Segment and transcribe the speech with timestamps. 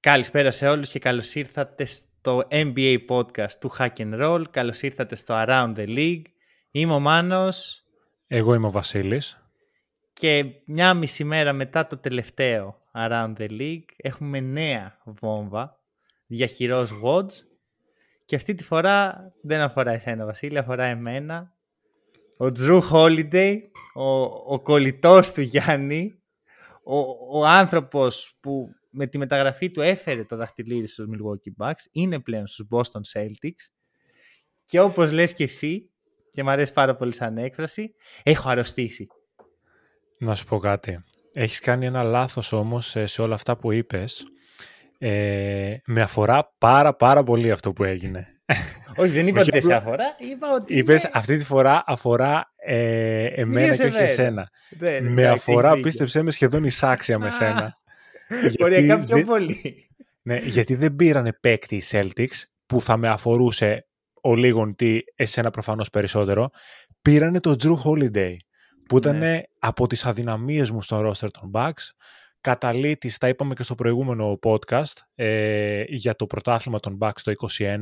[0.00, 4.44] Καλησπέρα σε όλους και καλώς ήρθατε στο NBA podcast του Hack and Roll.
[4.50, 6.22] Καλώς ήρθατε στο Around the League.
[6.70, 7.84] Είμαι ο Μάνος.
[8.26, 9.50] Εγώ είμαι ο Βασίλης.
[10.12, 15.80] Και μια μισή μέρα μετά το τελευταίο Around the League έχουμε νέα βόμβα
[16.26, 17.32] διαχειρός Watch
[18.24, 21.52] και αυτή τη φορά δεν αφορά εσένα Βασίλη, αφορά εμένα.
[22.38, 23.56] Ο Drew Holiday,
[23.94, 24.22] ο,
[24.54, 26.22] ο κολλητός του Γιάννη,
[26.84, 26.98] ο,
[27.38, 32.46] ο άνθρωπος που με τη μεταγραφή του έφερε το δαχτυλίδι στους Milwaukee Bucks, είναι πλέον
[32.46, 33.70] στους Boston Celtics
[34.64, 35.90] και όπως λες και εσύ,
[36.30, 39.06] και μου αρέσει πάρα πολύ σαν έκφραση, έχω αρρωστήσει.
[40.18, 41.04] Να σου πω κάτι.
[41.32, 44.26] Έχεις κάνει ένα λάθος όμως σε όλα αυτά που είπες.
[44.98, 48.26] Ε, με αφορά πάρα πάρα πολύ αυτό που έγινε.
[48.96, 50.04] Όχι, δεν είπα ότι δεν σε αφορά.
[50.18, 50.76] Είπα ότι.
[50.78, 54.48] Είπες αυτή τη φορά αφορά ε, εμένα και όχι εσένα.
[54.78, 57.78] Ναι, με αφορά, πίστεψέ με, σχεδόν εισάξια με σένα.
[58.58, 59.88] Οριακά πιο πολύ.
[60.22, 63.86] Ναι, γιατί δεν πήρανε παίκτη οι Celtics που θα με αφορούσε
[64.22, 66.48] ο λίγον τι εσένα προφανώς περισσότερο.
[67.02, 68.36] Πήρανε τον Drew Holiday
[68.88, 69.40] που ήταν Ναι.
[69.58, 71.88] από τις αδυναμίες μου στον roster των Bucks.
[72.40, 77.80] Καταλήτης, τα είπαμε και στο προηγούμενο podcast ε, για το πρωτάθλημα των Bucks το 21.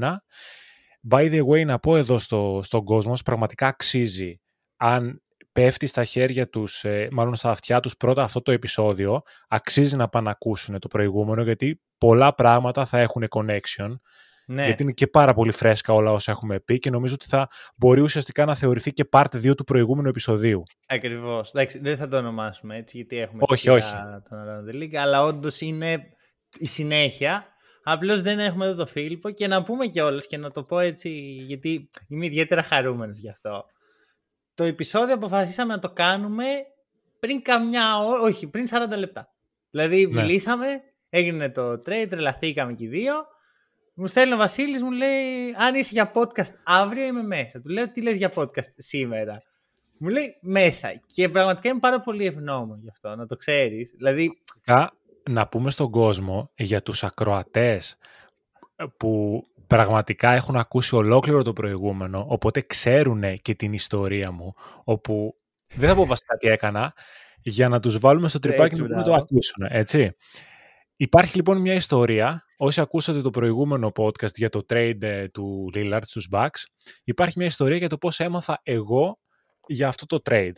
[1.11, 4.41] By the way, να πω εδώ στο, στον κόσμο, μας, πραγματικά αξίζει
[4.77, 5.23] αν
[5.61, 10.09] πέφτει στα χέρια τους, ε, μάλλον στα αυτιά τους πρώτα αυτό το επεισόδιο, αξίζει να
[10.09, 13.95] πάνε να ακούσουν το προηγούμενο, γιατί πολλά πράγματα θα έχουν connection,
[14.47, 14.65] Ναι.
[14.65, 18.01] γιατί είναι και πάρα πολύ φρέσκα όλα όσα έχουμε πει και νομίζω ότι θα μπορεί
[18.01, 20.63] ουσιαστικά να θεωρηθεί και part 2 του προηγούμενου επεισοδίου.
[20.87, 21.51] Ακριβώς.
[21.81, 23.93] Δεν θα το ονομάσουμε έτσι, γιατί έχουμε Όχι, πια όχι.
[24.29, 26.03] τον Around the League, αλλά όντως είναι
[26.59, 27.47] η συνέχεια.
[27.83, 31.09] Απλώς δεν έχουμε εδώ το Φίλιππο και να πούμε κιόλας και να το πω έτσι,
[31.47, 33.65] γιατί είμαι ιδιαίτερα χαρούμενος γι' αυτό.
[34.57, 36.45] Το επεισόδιο αποφασίσαμε να το κάνουμε
[37.19, 39.29] πριν καμιά ώρα, όχι, πριν 40 λεπτά.
[39.71, 40.21] Δηλαδή, Ναι.
[40.23, 40.67] μιλήσαμε,
[41.09, 43.15] έγινε το trade, τρελαθήκαμε και οι δύο.
[43.95, 47.61] Μου στέλνει ο Βασίλης, μου λέει, αν είσαι για podcast αύριο είμαι μέσα.
[47.61, 49.43] Του λέω, τι λες για podcast σήμερα;
[49.99, 51.01] Μου λέει μέσα.
[51.15, 53.91] Και πραγματικά είμαι πάρα πολύ ευγνώμων γι' αυτό, να το ξέρεις.
[53.97, 54.31] Δηλαδή,
[54.63, 54.93] Κα-
[55.31, 57.97] να πούμε στον κόσμο για τους ακροατές
[58.97, 64.55] που πραγματικά έχουν ακούσει ολόκληρο το προηγούμενο, οπότε ξέρουν και την ιστορία μου,
[64.85, 65.35] όπου
[65.75, 66.95] δεν θα πω βασικά τι έκανα,
[67.43, 69.15] για να τους βάλουμε στο τρυπάκι Έτσι, να το μπράβο.
[69.15, 70.17] ακούσουν, έτσι.
[70.97, 76.03] Υπάρχει λοιπόν μια ιστορία, όσοι ακούσατε το προηγούμενο podcast για το trade ε, του Lillard
[76.03, 76.63] στους Bucks,
[77.05, 79.19] υπάρχει μια ιστορία για το πώς έμαθα εγώ
[79.67, 80.57] για αυτό το trade.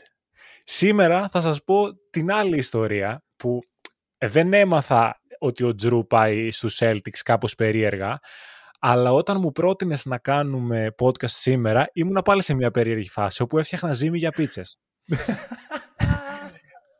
[0.64, 3.60] Σήμερα θα σας πω την άλλη ιστορία που
[4.18, 8.18] ε, δεν έμαθα ότι ο Τζρου πάει στους Celtics κάπως περίεργα,
[8.78, 13.58] αλλά όταν μου πρότεινες να κάνουμε podcast σήμερα, ήμουνα πάλι σε μια περίεργη φάση, όπου
[13.58, 14.78] έφτιαχνα ζύμη για πίτσες.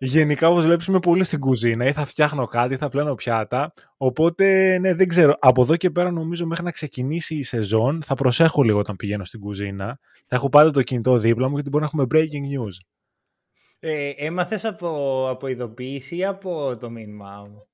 [0.00, 3.72] Γενικά, όπως βλέπεις, είμαι πολύ στην κουζίνα ή θα φτιάχνω κάτι, θα πλένω πιάτα.
[3.96, 5.36] Οπότε, ναι, δεν ξέρω.
[5.38, 9.24] Από εδώ και πέρα, νομίζω, μέχρι να ξεκινήσει η σεζόν, θα προσέχω λίγο όταν πηγαίνω
[9.24, 9.98] στην κουζίνα.
[10.26, 12.74] Θα έχω πάντα το κινητό δίπλα μου, γιατί μπορεί να έχουμε breaking news.
[13.80, 17.68] ε, έμαθες από, από ειδοποίηση ή από το μήνυμά μου;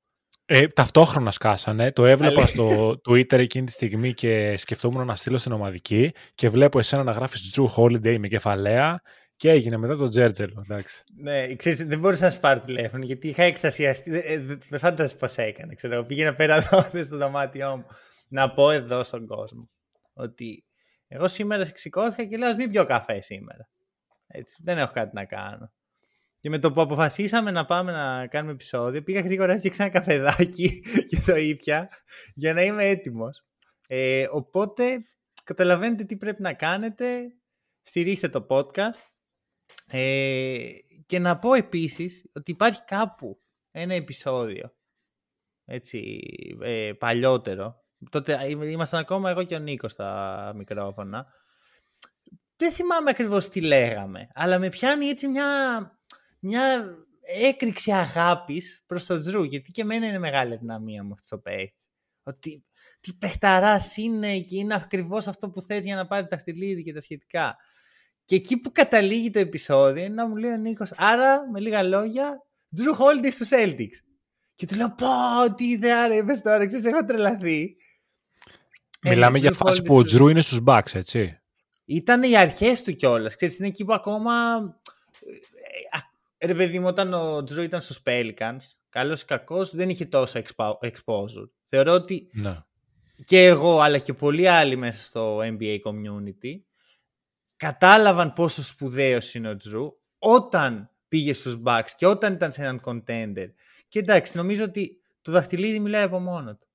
[0.47, 1.93] Ε, ταυτόχρονα σκάσανε.
[1.93, 2.47] Το έβλεπα Αλήθεια.
[2.65, 7.13] στο Twitter εκείνη τη στιγμή και σκεφτόμουν να στείλω στην ομαδική και βλέπω εσένα να
[7.13, 9.01] γράφεις Drew Holiday με κεφαλαία
[9.37, 10.61] και έγινε μετά το Τζέρτζελο.
[10.63, 11.03] Εντάξει.
[11.17, 14.11] Ναι, ξέρεις, δεν μπορούσα να σε πάρω τηλέφωνο γιατί είχα εκστασιαστεί.
[14.11, 15.75] Δεν ε, δε- δεν φαντάζεσαι πώς έκανε.
[15.75, 16.03] Ξέρω, εγώ.
[16.05, 17.85] πήγαινα πέρα εδώ στο δωμάτιό μου.
[18.29, 19.71] Να πω εδώ στον κόσμο
[20.13, 20.65] ότι
[21.09, 23.69] εγώ σήμερα σηκώθηκα και λέω ας μην πιω καφέ σήμερα.
[24.27, 25.73] Έτσι, δεν έχω κάτι να κάνω.
[26.45, 30.83] Και με το που αποφασίσαμε να πάμε να κάνουμε επεισόδιο, πήγα γρήγορα και ένα καφεδάκι
[31.09, 31.89] και το ήπια
[32.35, 33.45] για να είμαι έτοιμος.
[33.87, 35.05] Ε, οπότε
[35.45, 37.33] καταλαβαίνετε τι πρέπει να κάνετε.
[37.83, 38.99] Στηρίχτε το podcast.
[39.87, 40.69] Ε,
[41.07, 44.75] και να πω επίσης ότι υπάρχει κάπου ένα επεισόδιο
[45.65, 46.21] έτσι
[46.61, 47.85] ε, παλιότερο.
[48.11, 51.27] Τότε ήμ- ήμασταν ακόμα εγώ και ο Νίκος στα μικρόφωνα.
[52.57, 55.47] Δεν θυμάμαι ακριβώς τι λέγαμε, αλλά με πιάνει έτσι μια,
[56.47, 56.97] μια
[57.43, 61.89] έκρηξη αγάπης προς τον Τζρου, γιατί και εμένα είναι μεγάλη δυναμία μου αυτός ο παίκτης.
[62.23, 62.65] Ότι
[63.01, 66.93] τι παιχταράς είναι και είναι ακριβώς αυτό που θες για να πάρει τα χτυλίδι και
[66.93, 67.57] τα σχετικά.
[68.25, 71.83] Και εκεί που καταλήγει το επεισόδιο είναι να μου λέει ο Νίκος, άρα με λίγα
[71.83, 72.43] λόγια,
[72.77, 73.99] Drew Holiday στους Celtics.
[74.55, 77.77] Και του λέω, πω, τι ιδέα ρε, είπες τώρα, ξέρεις, έχω τρελαθεί.
[79.03, 81.39] Μιλάμε για φάση που ο Τζρου είναι στους Bucks, έτσι.
[81.85, 83.37] Ήταν οι αρχές του κιόλας.
[83.37, 84.33] Ξέρεις, είναι εκεί που ακόμα...
[86.45, 88.59] Ε, ρε παιδί μου, όταν ο Τζρου ήταν στους Pelicans,
[88.89, 90.41] καλός ή κακός, δεν είχε τόσο
[90.81, 91.49] exposure.
[91.67, 92.59] Θεωρώ ότι ναι.
[93.25, 96.61] και εγώ, αλλά και πολλοί άλλοι μέσα στο NBA community,
[97.57, 102.81] κατάλαβαν πόσο σπουδαίος είναι ο Τζρου όταν πήγε στους Bucks και όταν ήταν σε έναν
[102.85, 103.49] contender.
[103.89, 106.67] Και εντάξει, νομίζω ότι το δαχτυλίδι μιλάει από μόνο του.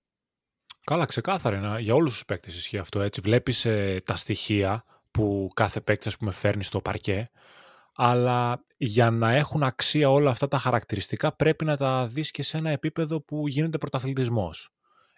[0.84, 1.80] Καλά, ξεκάθαρα.
[1.80, 3.02] Για όλους τους παίκτες ισχύει αυτό.
[3.02, 3.22] Έτσι.
[3.22, 7.30] Βλέπεις ε, τα στοιχεία που κάθε παίκτης πούμε, φέρνει στο παρκέ,
[8.02, 12.58] αλλά για να έχουν αξία όλα αυτά τα χαρακτηριστικά πρέπει να τα δεις και σε
[12.58, 14.70] ένα επίπεδο που γίνεται πρωταθλητισμός.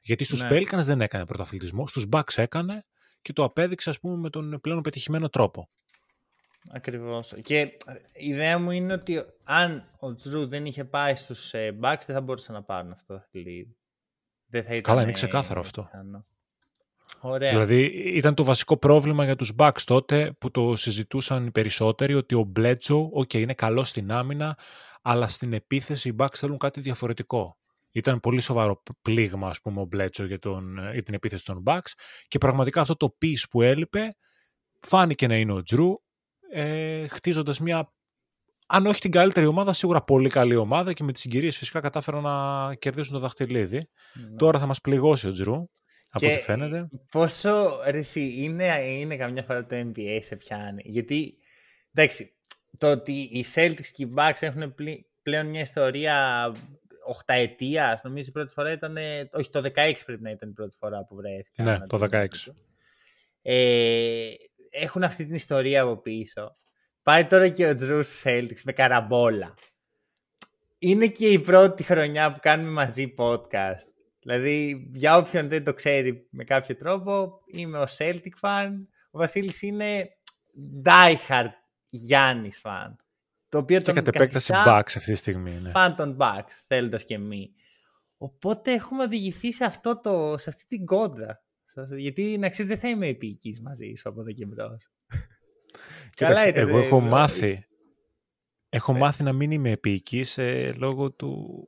[0.03, 0.49] Γιατί στους ναι.
[0.51, 2.85] Pelicans δεν έκανε πρωταθλητισμό, στους Bucks έκανε
[3.21, 5.69] και το απέδειξε ας πούμε με τον πλέον πετυχημένο τρόπο.
[6.69, 7.33] Ακριβώς.
[7.41, 7.71] Και ε,
[8.13, 12.15] η ιδέα μου είναι ότι αν ο Τζρου δεν είχε πάει στους ε, Bucks δεν
[12.15, 13.39] θα μπορούσε να πάρουν αυτό το
[14.45, 15.89] Δεν θα ήταν Καλά, είναι ξεκάθαρο αυτό.
[17.21, 17.49] Ωραία.
[17.49, 17.83] Δηλαδή
[18.15, 22.43] ήταν το βασικό πρόβλημα για τους Bucks τότε που το συζητούσαν οι περισσότεροι ότι ο
[22.43, 24.57] Μπλέτσο, ok, είναι καλός στην άμυνα,
[25.01, 27.55] αλλά στην επίθεση οι Bucks θέλουν κάτι διαφορετικό.
[27.91, 31.91] Ήταν πολύ σοβαρό πλήγμα, ας πούμε, ο Μπλέτσο για, τον, για την επίθεση των Bucks
[32.27, 34.15] και πραγματικά αυτό το piece που έλειπε
[34.79, 35.93] φάνηκε να είναι ο Τζρου,
[36.51, 37.93] ε, χτίζοντας μια,
[38.67, 42.23] αν όχι την καλύτερη ομάδα, σίγουρα πολύ καλή ομάδα και με τις συγκυρίες φυσικά κατάφεραν
[42.23, 43.77] να κερδίσουν το δαχτυλίδι.
[44.13, 44.35] Ναι.
[44.35, 45.65] Τώρα θα μας πληγώσει ο Τζρου,
[46.11, 46.87] από ό,τι φαίνεται.
[47.11, 50.81] Πόσο, ρε, είναι, είναι καμιά φορά το NBA σε πιάνει.
[50.85, 51.37] Γιατί,
[51.93, 52.33] εντάξει,
[52.77, 54.75] το ότι οι Celtics και οι Bucks έχουν
[55.23, 56.51] πλέον μια ιστορία
[57.05, 58.03] οχταετίας.
[58.03, 58.97] Νομίζω η πρώτη φορά ήταν.
[59.31, 61.65] Όχι, το 16 πρέπει να ήταν η πρώτη φορά που βρέθηκαν.
[61.65, 62.27] Ναι, το 16.
[63.41, 64.31] Ε,
[64.69, 66.51] έχουν αυτή την ιστορία από πίσω.
[67.03, 69.53] Πάει τώρα και ο Τζρου Celtics με καραμπόλα.
[70.79, 73.90] Είναι και η πρώτη χρονιά που κάνουμε μαζί podcast.
[74.21, 78.69] Δηλαδή, για όποιον δεν το ξέρει με κάποιο τρόπο, είμαι ο Celtic fan.
[79.11, 80.09] Ο Βασίλης είναι
[80.85, 81.49] diehard
[81.85, 82.95] Γιάννης fan.
[83.49, 85.51] Το οποίο και κατ' επέκταση Bucks αυτή τη στιγμή.
[85.51, 85.71] Ναι.
[85.75, 87.51] Fan των Bucks, θέλοντας και μη.
[88.17, 91.43] Οπότε έχουμε οδηγηθεί σε, αυτό το, σε αυτή την κόντρα.
[91.97, 94.91] Γιατί να ξέρεις, δεν θα είμαι επίοικης μαζί σου από εδώ και μπρος.
[96.15, 96.67] Καλά ήταν.
[96.67, 97.65] Εγώ έχω μάθει.
[98.69, 101.67] Έχω μάθει να μην είμαι επίοικης ε, λόγω του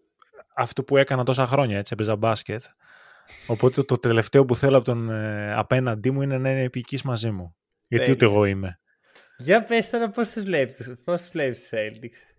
[0.56, 2.64] αυτό που έκανα τόσα χρόνια, έτσι, έπαιζα μπάσκετ.
[3.48, 7.32] Οπότε το τελευταίο που θέλω από τον ε, απέναντί μου είναι να είναι επικής μαζί
[7.32, 7.56] μου.
[7.88, 8.80] Γιατί ούτε εγώ είμαι.
[9.38, 12.34] Για πες τώρα πώς τους βλέπεις, πώς τους βλέπεις τους Celtics;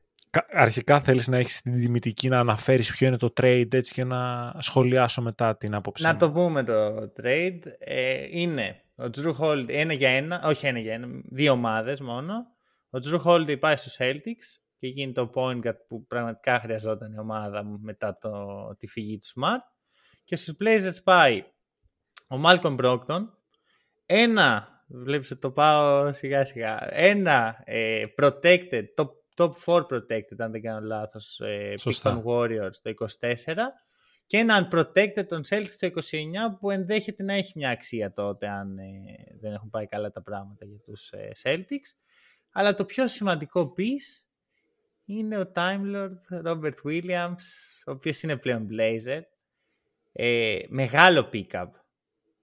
[0.52, 4.52] Αρχικά θέλεις να έχεις την τιμητική να αναφέρεις ποιο είναι το trade έτσι και να
[4.58, 7.60] σχολιάσω μετά την άποψη Να το πούμε το trade.
[7.78, 12.34] Ε, είναι ο Drew Holiday ένα για ένα, όχι ένα για ένα, δύο ομάδες μόνο.
[12.90, 17.18] Ο Drew Holiday πάει στους Celtics και γίνει το point guard που πραγματικά χρειαζόταν η
[17.18, 18.30] ομάδα μου μετά το,
[18.78, 19.62] τη φυγή του Smart.
[20.24, 21.44] Και στους Blazers πάει
[22.28, 23.20] ο Malcolm Brockton,
[24.06, 30.62] ένα, βλέπεις το πάω σιγά σιγά, ένα ε, protected, top, top 4 protected αν δεν
[30.62, 33.54] κάνω λάθος, ε, των Warriors το 24
[34.26, 35.94] και ένα unprotected των Celtics το 29
[36.60, 38.84] που ενδέχεται να έχει μια αξία τότε αν ε,
[39.40, 41.96] δεν έχουν πάει καλά τα πράγματα για τους ε, Celtics.
[42.52, 44.23] Αλλά το πιο σημαντικό piece
[45.04, 47.44] είναι ο Time Lord Robert Williams,
[47.86, 49.20] ο οποίος είναι πλέον Blazer.
[50.12, 51.68] Ε, μεγάλο pick-up,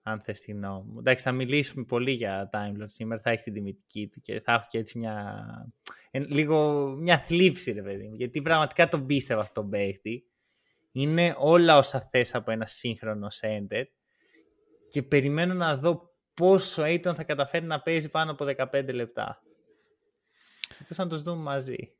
[0.01, 0.99] αν θες τη γνώμη μου.
[0.99, 4.53] Εντάξει, θα μιλήσουμε πολύ για Time Lord σήμερα, θα έχει την τιμητική του και θα
[4.53, 5.45] έχω και έτσι μια,
[6.11, 10.25] λίγο μια θλίψη, ρε παιδί μου, γιατί πραγματικά τον πίστευα αυτόν τον παίχτη.
[10.91, 13.83] Είναι όλα όσα θες από ένα σύγχρονο center
[14.89, 19.43] και περιμένω να δω πόσο Aiton θα καταφέρει να παίζει πάνω από 15 λεπτά.
[20.79, 21.95] Εκτός να τους δούμε μαζί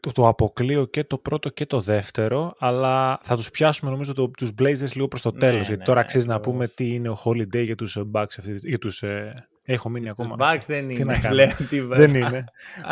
[0.00, 4.30] το, το αποκλείω και το πρώτο και το δεύτερο, αλλά θα τους πιάσουμε νομίζω το,
[4.30, 6.94] τους Blazers λίγο προς το ναι, τέλος, γιατί ναι, τώρα ναι, αξίζει να πούμε τι
[6.94, 10.36] είναι ο Holiday για τους Bucks, αυτή, για τους, ε, έχω μείνει ακόμα.
[10.36, 11.52] Τους Bucks δεν είναι, πλέον,
[11.88, 12.44] δεν είναι.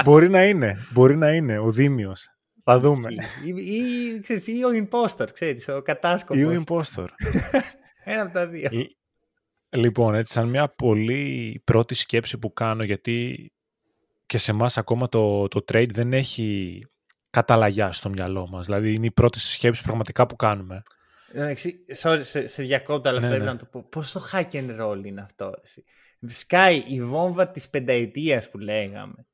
[0.05, 2.27] μπορεί να είναι, μπορεί να είναι, ο Δήμιος.
[2.65, 3.09] Θα δούμε.
[3.45, 6.43] Ή, ή, ξέρεις, ή ο impostor, ξέρεις, ο κατάσκοπος.
[6.43, 7.07] Ή ο impostor.
[8.05, 8.69] Ένα από τα δύο.
[9.71, 13.51] Λοιπόν, έτσι, σαν μια πολύ πρώτη σκέψη που κάνω, γιατί
[14.31, 16.81] και σε εμάς ακόμα το, το trade δεν έχει
[17.31, 18.67] καταλαγιά στο μυαλό μας.
[18.67, 20.83] Δηλαδή είναι η πρώτη σκέψη πραγματικά που κάνουμε.
[22.03, 23.51] Sorry, σε, σε διακόπτω, αλλά ναι, πρέπει ναι.
[23.51, 23.87] να το πω.
[23.89, 25.55] Πόσο hack and roll είναι αυτό.
[25.63, 25.85] Εσύ;
[26.27, 29.27] Σκάει η βόμβα της πενταετίας που λέγαμε.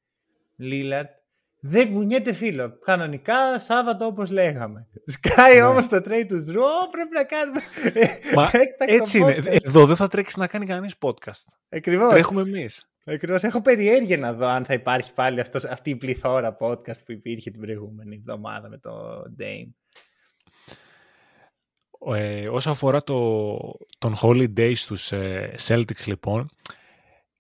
[0.56, 1.10] Λίλαρτ
[1.60, 2.78] δεν κουνιέται φίλο.
[2.78, 4.86] Κανονικά Σάββατο όπως λέγαμε.
[5.04, 5.62] Σκάει ναι.
[5.62, 6.90] όμως το trade του Drew.
[6.90, 7.60] πρέπει να κάνουμε.
[8.34, 8.50] Μα
[8.98, 9.42] έτσι είναι.
[9.44, 11.44] Εδώ δεν θα τρέξει να κάνει κανείς podcast.
[11.68, 12.10] Ακριβώς.
[12.10, 12.90] Τρέχουμε εμείς.
[13.08, 13.42] Ακριβώς.
[13.42, 17.50] Έχω περιέργεια να δω αν θα υπάρχει πάλι αυτός, αυτή η πληθώρα podcast που υπήρχε
[17.50, 19.70] την προηγούμενη εβδομάδα με το Dame.
[22.14, 23.58] ε, όσο αφορά το,
[23.98, 26.48] τον holiday στους ε, Celtics λοιπόν,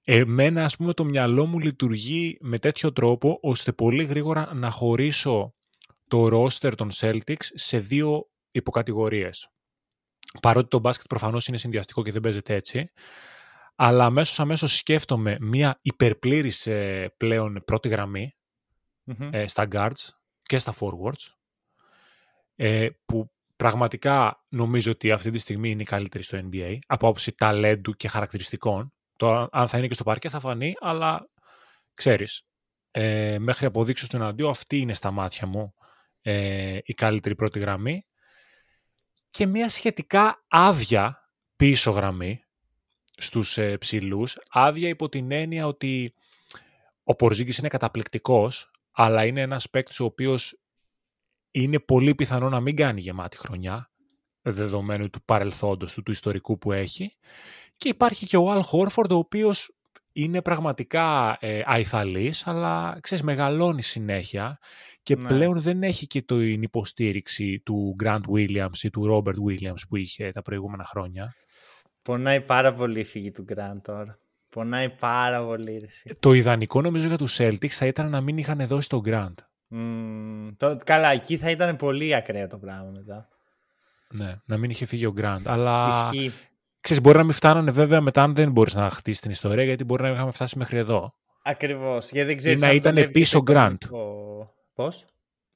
[0.04, 5.54] εμένα ας πούμε το μυαλό μου λειτουργεί με τέτοιο τρόπο ώστε πολύ γρήγορα να χωρίσω
[6.08, 9.48] το roster των Celtics σε δύο υποκατηγορίες.
[10.42, 12.90] Παρότι το μπάσκετ προφανώς είναι συνδυαστικό και δεν παίζεται έτσι,
[13.76, 17.90] αλλά αμέσως αμέσως σκέφτομαι μια υπερπλήρης ε, πλέον πρώτη
[19.30, 20.08] ε, στα guards
[20.42, 21.34] και στα forwards,
[22.54, 27.32] ε, που πραγματικά νομίζω ότι αυτή τη στιγμή είναι η καλύτερη στο NBA, από άποψη
[27.32, 28.92] ταλέντου και χαρακτηριστικών.
[29.16, 31.28] Το αν θα είναι και στο παρκέ θα φανεί, αλλά
[31.94, 32.46] ξέρεις,
[32.90, 35.74] ε, μέχρι αποδείξεις του εναντίου αυτή είναι στα μάτια μου
[36.20, 38.06] ε, η καλύτερη πρώτη γραμμή
[39.30, 42.45] και μια σχετικά άδεια πίσω γραμμή
[43.16, 46.14] στους ε, ψηλούς, άδεια υπό την έννοια ότι
[47.04, 50.60] ο Πορζίγκης είναι καταπληκτικός, αλλά είναι ένας παίκτης ο οποίος
[51.50, 53.90] είναι πολύ πιθανό να μην κάνει γεμάτη χρονιά,
[54.42, 57.16] δεδομένου του παρελθόντος του, του ιστορικού που έχει.
[57.76, 59.76] Και υπάρχει και ο Αλ Χόρφορντ, ο οποίος
[60.12, 64.58] είναι πραγματικά ε, αϊθαλής, αλλά ξέρεις, μεγαλώνει συνέχεια
[65.02, 65.28] και ναι.
[65.28, 70.30] πλέον δεν έχει και την υποστήριξη του Grant Williams ή του Robert Williams που είχε
[70.32, 71.34] τα προηγούμενα χρόνια.
[72.06, 74.18] Πονάει πάρα πολύ η φύγη του Grant τώρα.
[74.50, 75.88] Πονάει πάρα πολύ.
[76.20, 79.34] Το ιδανικό νομίζω για τους Celtics θα ήταν να μην είχαν δώσει τον Grant.
[79.70, 83.28] Mm, το, καλά, εκεί θα ήταν πολύ ακραίο το πράγμα μετά.
[84.08, 85.42] Ναι, να μην είχε φύγει ο Grant.
[85.44, 86.32] Αλλά Ισχύει.
[86.80, 89.84] Ξέρεις, μπορεί να μην φτάνανε βέβαια μετά αν δεν μπορείς να χτίσεις την ιστορία, γιατί
[89.84, 91.14] μπορεί να είχαμε φτάσει μέχρι εδώ.
[91.42, 92.10] Ακριβώς.
[92.10, 92.62] Γιατί δεν ξέρεις.
[92.62, 93.78] Ή να ήταν πίσω ο Grant.
[94.74, 95.04] Πώς;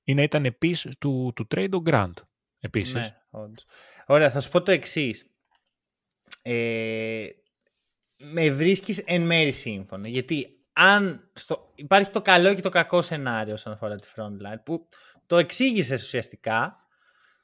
[0.05, 2.15] Ή να ήταν πίσω του, του trade ο Grant.
[2.61, 2.95] Επίσης.
[2.95, 3.15] Ναι,
[4.07, 5.30] Ωραία, θα σου πω το εξής.
[6.43, 7.27] Ε,
[8.17, 10.07] με βρίσκεις εν μέρη σύμφωνο.
[10.07, 14.89] Γιατί αν στο, υπάρχει το καλό και το κακό σενάριο όσον αφορά τη frontline, που
[15.27, 16.77] το εξήγησες ουσιαστικά,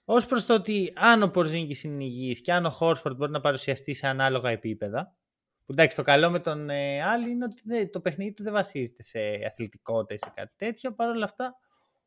[0.04, 3.40] ως προς το ότι αν ο Πορζίνκη είναι υγιής και αν ο Χόρφορντ μπορεί να
[3.40, 5.16] παρουσιαστεί σε ανάλογα επίπεδα.
[5.64, 9.02] Που εντάξει, το καλό με τον ε, άλλο είναι ότι το παιχνίδι του δεν βασίζεται
[9.02, 10.92] σε αθλητικότητα ή σε κάτι τέτοιο.
[10.92, 11.56] Παρ' όλα αυτά,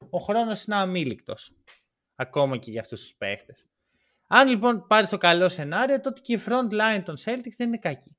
[0.10, 1.52] ο χρόνος είναι αμήλικτος.
[2.16, 3.69] Ακόμα και για αυτούς τους παίχτες.
[4.32, 7.78] Αν λοιπόν πάρεις το καλό σενάριο, τότε και η front line των Celtics δεν είναι
[7.78, 8.18] κακή.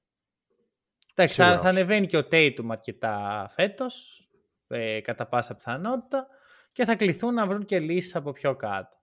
[1.14, 4.24] Εντάξει, θα, θα ανεβαίνει και ο Tatum αρκετά φέτος,
[4.66, 6.26] ε, κατά πάσα πιθανότητα,
[6.72, 8.96] και θα κληθούν να βρουν και λύσεις από πιο κάτω.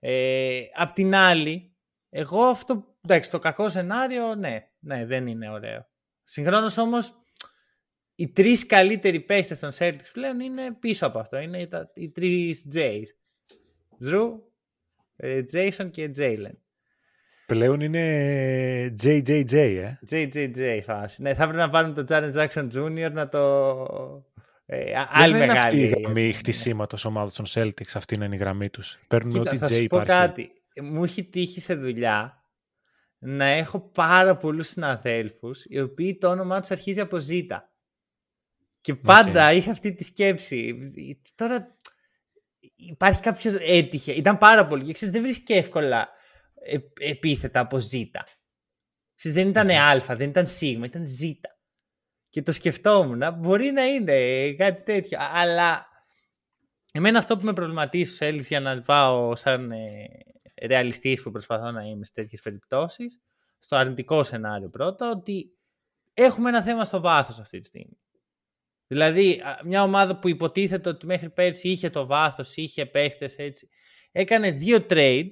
[0.00, 1.76] Ε, απ' την άλλη,
[2.08, 5.86] εγώ αυτό, εντάξει, το κακό σενάριο, ναι, ναι, δεν είναι ωραίο.
[6.24, 7.12] Συγχρόνως όμως,
[8.14, 11.38] οι τρεις καλύτεροι παίχτες των Celtics πλέον είναι πίσω από αυτό.
[11.38, 13.06] Είναι οι, οι τρεις Jays.
[14.04, 14.47] Drew, ε,
[15.22, 16.56] Jason και Jalen.
[17.46, 19.98] Πλέον είναι JJJ, ε.
[20.10, 21.22] JJJ φάση.
[21.22, 23.10] Ναι, θα πρέπει να πάρουν τον Jaren Jackson Jr.
[23.12, 23.44] να το...
[24.66, 28.70] Ε, άλλη δεν είναι αυτή η γραμμή χτισήματος ομάδα των Celtics, αυτή είναι η γραμμή
[28.70, 28.98] τους.
[29.08, 29.86] Παίρνουν Κοίτα, ό,τι J υπάρχει.
[29.86, 30.50] Πω κάτι.
[30.82, 32.44] Μου έχει τύχει σε δουλειά
[33.18, 37.46] να έχω πάρα πολλούς συναδέλφους οι οποίοι το όνομά τους αρχίζει από Z.
[38.80, 39.54] Και πάντα okay.
[39.54, 40.76] είχα αυτή τη σκέψη.
[41.34, 41.77] Τώρα
[42.78, 44.12] υπάρχει κάποιος έτυχε.
[44.12, 44.84] Ήταν πάρα πολύ.
[44.84, 46.08] Και ξέρεις, δεν βρίσκει εύκολα
[46.54, 46.78] ε,
[47.10, 48.04] επίθετα από Z.
[49.22, 51.32] δεν ήταν Α, δεν ήταν Σ, ήταν Z.
[52.28, 53.22] Και το σκεφτόμουν.
[53.38, 55.18] Μπορεί να είναι κάτι τέτοιο.
[55.20, 55.86] Αλλά
[56.92, 60.06] εμένα αυτό που με προβληματίζει στους Έλληνες για να πάω σαν ε,
[60.62, 63.20] ρεαλιστής που προσπαθώ να είμαι σε τέτοιες περιπτώσεις,
[63.58, 65.58] στο αρνητικό σενάριο πρώτα, ότι
[66.14, 67.98] έχουμε ένα θέμα στο βάθος αυτή τη στιγμή.
[68.88, 73.68] Δηλαδή, μια ομάδα που υποτίθεται ότι μέχρι πέρσι είχε το βάθος, είχε παίχτες έτσι,
[74.12, 75.30] έκανε δύο trade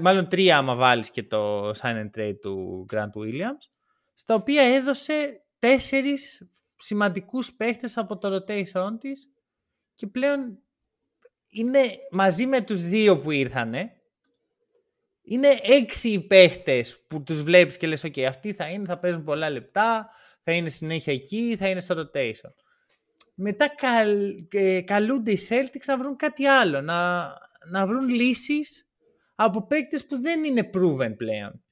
[0.00, 3.68] μάλλον τρία άμα βάλεις και το sign and trade του Grant Williams,
[4.14, 9.28] στα οποία έδωσε τέσσερις σημαντικούς παίχτες από το rotation της
[9.94, 10.58] και πλέον
[11.48, 11.80] είναι
[12.10, 13.92] μαζί με τους δύο που ήρθανε,
[15.22, 19.24] είναι έξι οι παίχτες που τους βλέπεις και λες ok, αυτοί θα είναι, θα παίζουν
[19.24, 20.10] πολλά λεπτά,
[20.48, 22.52] θα είναι συνέχεια εκεί, θα είναι στο rotation.
[23.34, 27.28] Μετά καλ, ε, καλούνται οι Celtics να βρουν κάτι άλλο, να,
[27.70, 28.88] να βρουν λύσεις
[29.34, 31.64] από παίκτες που δεν είναι proven πλέον.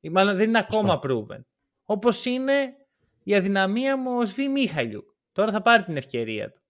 [0.00, 1.40] Ή μάλλον δεν είναι ακόμα proven.
[1.84, 2.76] Όπως είναι
[3.22, 5.08] η αδυναμία μου ο Σβή Μίχαλιουκ.
[5.32, 6.60] Τώρα θα πάρει την ευκαιρία του.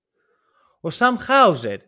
[0.81, 1.81] Ο Σαμ Χάουζερ.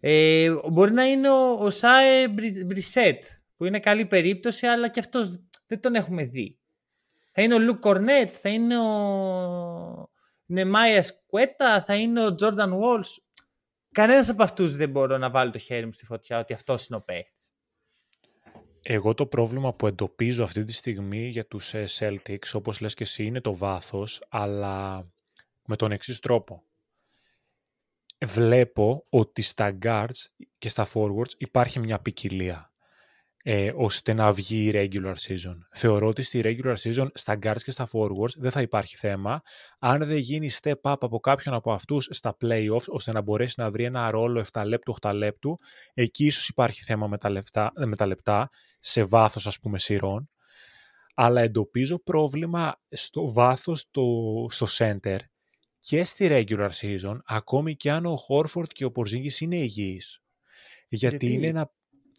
[0.00, 2.28] Ε, μπορεί να είναι ο, ο Σάε
[2.66, 3.24] Μπρισέτ
[3.56, 6.61] που είναι καλή περίπτωση αλλά και αυτός δεν τον έχουμε δει.
[7.32, 10.10] Θα είναι ο Λουκ Κορνέτ, θα είναι ο
[10.46, 13.26] Νεμάια Σκουέτα, θα είναι ο Τζόρνταν Βόλς.
[13.92, 16.98] Κανένας από αυτούς δεν μπορώ να βάλω το χέρι μου στη φωτιά ότι αυτός είναι
[16.98, 17.40] ο παίχτη.
[18.82, 23.02] Εγώ το πρόβλημα που εντοπίζω αυτή τη στιγμή για τους ε, Celtics, όπως λες και
[23.02, 25.06] εσύ, είναι το βάθος, αλλά
[25.66, 26.64] με τον εξής τρόπο.
[28.24, 30.24] Βλέπω ότι στα guards
[30.58, 32.71] και στα forwards υπάρχει μια ποικιλία.
[33.42, 35.58] Ε, ώστε να βγει η regular season.
[35.70, 39.42] Θεωρώ ότι στη regular season, στα guards και στα forwards δεν θα υπάρχει θέμα.
[39.78, 43.70] Αν δεν γίνει step up από κάποιον από αυτούς στα playoffs, ώστε να μπορέσει να
[43.70, 45.58] βρει ένα ρόλο 7 λεπτού, 8 λεπτού,
[45.94, 48.48] εκεί ίσως υπάρχει θέμα με τα, λεπτά, με τα λεπτά,
[48.80, 50.30] σε βάθος ας πούμε σειρών.
[51.14, 54.02] Αλλά εντοπίζω πρόβλημα στο βάθος το,
[54.48, 55.16] στο center
[55.78, 60.22] και στη regular season, ακόμη και αν ο Horford και ο Porzingis είναι υγιείς.
[60.88, 61.70] Γιατί, Γιατί; είναι ένα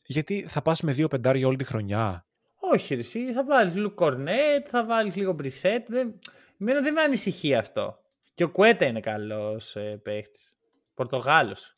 [0.06, 2.26] γιατί θα πας με δύο πεντάρια όλη τη χρονιά;
[2.60, 5.86] Όχι, εσύ θα βάλεις λίγο κορνέτ, θα βάλεις λίγο μπρισέτ.
[5.88, 6.20] Δεν...
[6.62, 7.98] Εμένα δεν με ανησυχεί αυτό.
[8.34, 10.56] Και ο Κουέτα είναι καλός ε, παίχτης.
[10.94, 11.74] Πορτογάλος.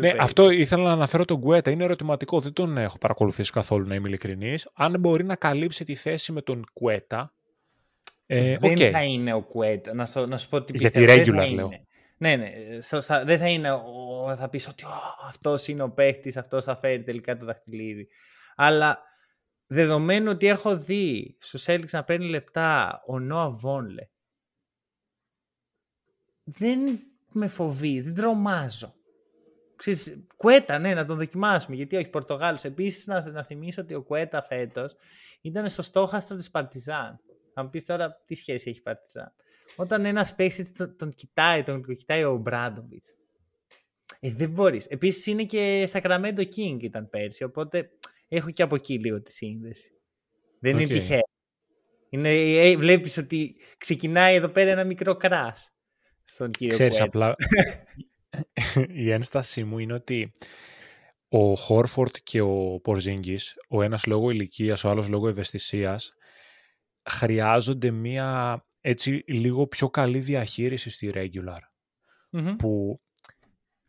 [0.00, 1.70] Ναι, αυτό ήθελα να αναφέρω τον Κουέτα.
[1.70, 2.40] Είναι ερωτηματικό.
[2.40, 4.68] Δεν τον έχω παρακολουθήσει καθόλου, να είμαι ειλικρινής.
[4.74, 7.32] Αν μπορεί να καλύψει τη θέση με τον Κουέτα.
[8.26, 8.90] Ε, δεν okay.
[8.90, 9.94] θα είναι ο Κουέτα.
[9.94, 11.04] Να, σου, να σου πω τι πιστεύω.
[11.04, 11.70] Γιατί regular λέω.
[12.24, 12.52] Ναι, ναι.
[13.24, 13.68] δεν θα είναι.
[14.36, 14.84] θα πεις ότι
[15.26, 18.08] αυτός είναι ο παίχτης, αυτός θα φέρει τελικά το δαχτυλίδι.
[18.56, 19.02] Αλλά
[19.66, 24.08] δεδομένου ότι έχω δει στου Έλξ να παίρνει λεπτά ο Νόα Βόνλε.
[26.44, 26.78] Δεν
[27.32, 28.94] με φοβεί, δεν τρομάζω.
[29.76, 31.76] Ξέρεις, Κουέτα, ναι, να τον δοκιμάσουμε.
[31.76, 32.64] Γιατί όχι, Πορτογάλος.
[32.64, 34.96] Επίσης, να, να θυμίσω ότι ο Κουέτα φέτος
[35.40, 37.20] ήταν στο στόχαστρο της Παρτιζάν.
[37.54, 39.34] Θα μου πεις τώρα τι σχέση έχει η Παρτιζάν
[39.76, 43.10] όταν ένας παίχτη τον, τον, κοιτάει, τον κοιτάει ο Μπράντοβιτς.
[44.20, 44.86] Ε, δεν μπορείς.
[44.86, 47.90] Επίσης είναι και Sacramento King ήταν πέρσι, οπότε
[48.28, 49.90] έχω και από εκεί λίγο τη σύνδεση.
[50.60, 51.28] Δεν είναι τυχαίο.
[52.08, 55.72] Είναι, ε, βλέπεις ότι ξεκινάει εδώ πέρα ένα μικρό κράς
[56.24, 57.34] στον κύριο Ξέρεις, απλά
[59.04, 60.32] η ένστασή μου είναι ότι
[61.28, 66.12] ο Χόρφορτ και ο Πορζίνγκης, ο ένας λόγω ηλικίας, ο άλλος λόγω ευαισθησίας,
[67.10, 71.60] χρειάζονται μία έτσι λίγο πιο καλή διαχείριση στη regular.
[72.56, 73.00] Που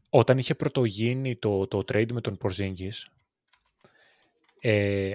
[0.10, 3.04] όταν είχε πρωτογίνει το, το trade με τον Porzingis,
[4.60, 5.14] ε,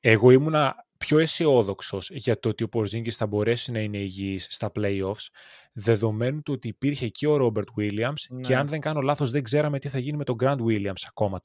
[0.00, 4.72] εγώ ήμουνα πιο αισιόδοξος για το ότι ο Porzingis θα μπορέσει να είναι υγιής στα
[4.74, 5.26] playoffs,
[5.72, 8.60] δεδομένου του ότι υπήρχε και ο Robert Williams και ναι.
[8.60, 11.40] αν δεν κάνω λάθος δεν ξέραμε τι θα γίνει με τον Grant Williams ακόμα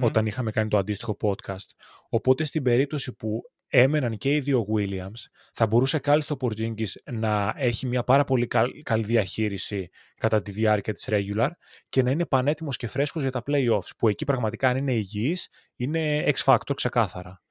[0.00, 1.70] όταν είχαμε κάνει το αντίστοιχο podcast.
[2.08, 3.42] Οπότε στην περίπτωση που
[3.74, 8.46] έμεναν και οι δύο Williams, θα μπορούσε κάλλιστα ο Πορτζίνγκης να έχει μια πάρα πολύ
[8.82, 11.48] καλή διαχείριση κατά τη διάρκεια της regular
[11.88, 15.48] και να είναι πανέτοιμος και φρέσκος για τα playoffs, που εκεί πραγματικά αν είναι υγιής,
[15.76, 17.42] είναι X-Factor ξεκάθαρα.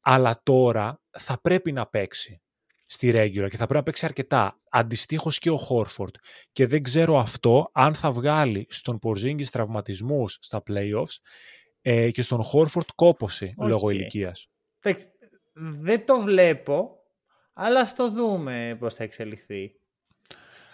[0.00, 2.42] Αλλά τώρα θα πρέπει να παίξει
[2.86, 4.60] στη regular και θα πρέπει να παίξει αρκετά.
[4.70, 6.14] Αντιστοίχως και ο Χόρφορντ.
[6.52, 11.16] Και δεν ξέρω αυτό αν θα βγάλει στον Πορζίνγκης τραυματισμούς στα playoffs
[11.80, 13.66] ε, και στον Χόρφορντ κόπωση okay.
[13.66, 14.48] λόγω ηλικίας
[15.52, 16.98] δεν το βλέπω,
[17.52, 19.72] αλλά θα δούμε πώς θα εξελιχθεί.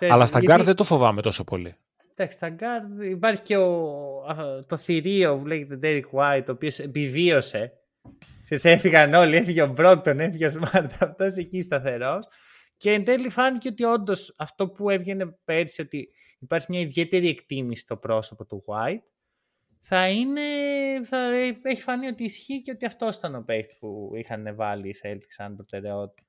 [0.00, 0.62] αλλά στα γιατί...
[0.62, 1.76] δεν το φοβάμαι τόσο πολύ.
[2.10, 7.72] Εντάξει, στα γκάρ υπάρχει και ο, το θηρίο που λέγεται Derek White, ο οποίος επιβίωσε.
[8.48, 12.26] Σε έφυγαν όλοι, έφυγε ο Μπρόγκντον, έφυγε ο Σμαρτ, αυτός εκεί σταθερός.
[12.76, 16.08] Και εν τέλει φάνηκε ότι όντως αυτό που έβγαινε πέρσι, ότι
[16.38, 19.15] υπάρχει μια ιδιαίτερη εκτίμηση στο πρόσωπο του White
[19.88, 20.40] θα είναι,
[21.04, 21.18] θα
[21.62, 25.28] έχει φανεί ότι ισχύει και ότι αυτός ήταν ο παίχτη που είχαν βάλει οι Celtics
[25.28, 26.22] σαν προτεραιότητα.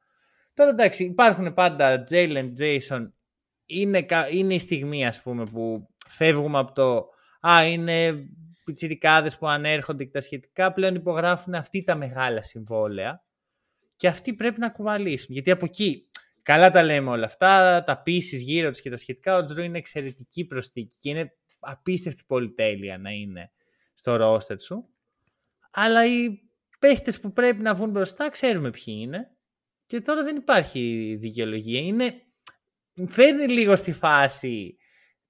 [0.53, 3.11] Τώρα εντάξει, υπάρχουν πάντα Jalen, Jason,
[3.65, 7.09] είναι, είναι η στιγμή ας πούμε που φεύγουμε από το
[7.47, 8.27] «Α, είναι
[8.63, 13.23] πιτσιρικάδες που ανέρχονται και τα σχετικά», πλέον υπογράφουν αυτοί τα μεγάλα συμβόλαια
[13.95, 15.33] και αυτοί πρέπει να κουβαλήσουν.
[15.33, 16.09] Γιατί από εκεί,
[16.41, 19.77] καλά τα λέμε όλα αυτά, τα πίσει γύρω τους και τα σχετικά, ο Τζρου είναι
[19.77, 23.51] εξαιρετική προσθήκη και είναι απίστευτη πολυτέλεια να είναι
[23.93, 24.89] στο ρόστερ σου.
[25.71, 26.39] Αλλά οι
[26.79, 29.31] παίχτες που πρέπει να βγουν μπροστά ξέρουμε ποιοι είναι.
[29.85, 31.79] Και τώρα δεν υπάρχει δικαιολογία.
[31.79, 32.21] Είναι...
[33.07, 34.77] Φέρνει λίγο στη φάση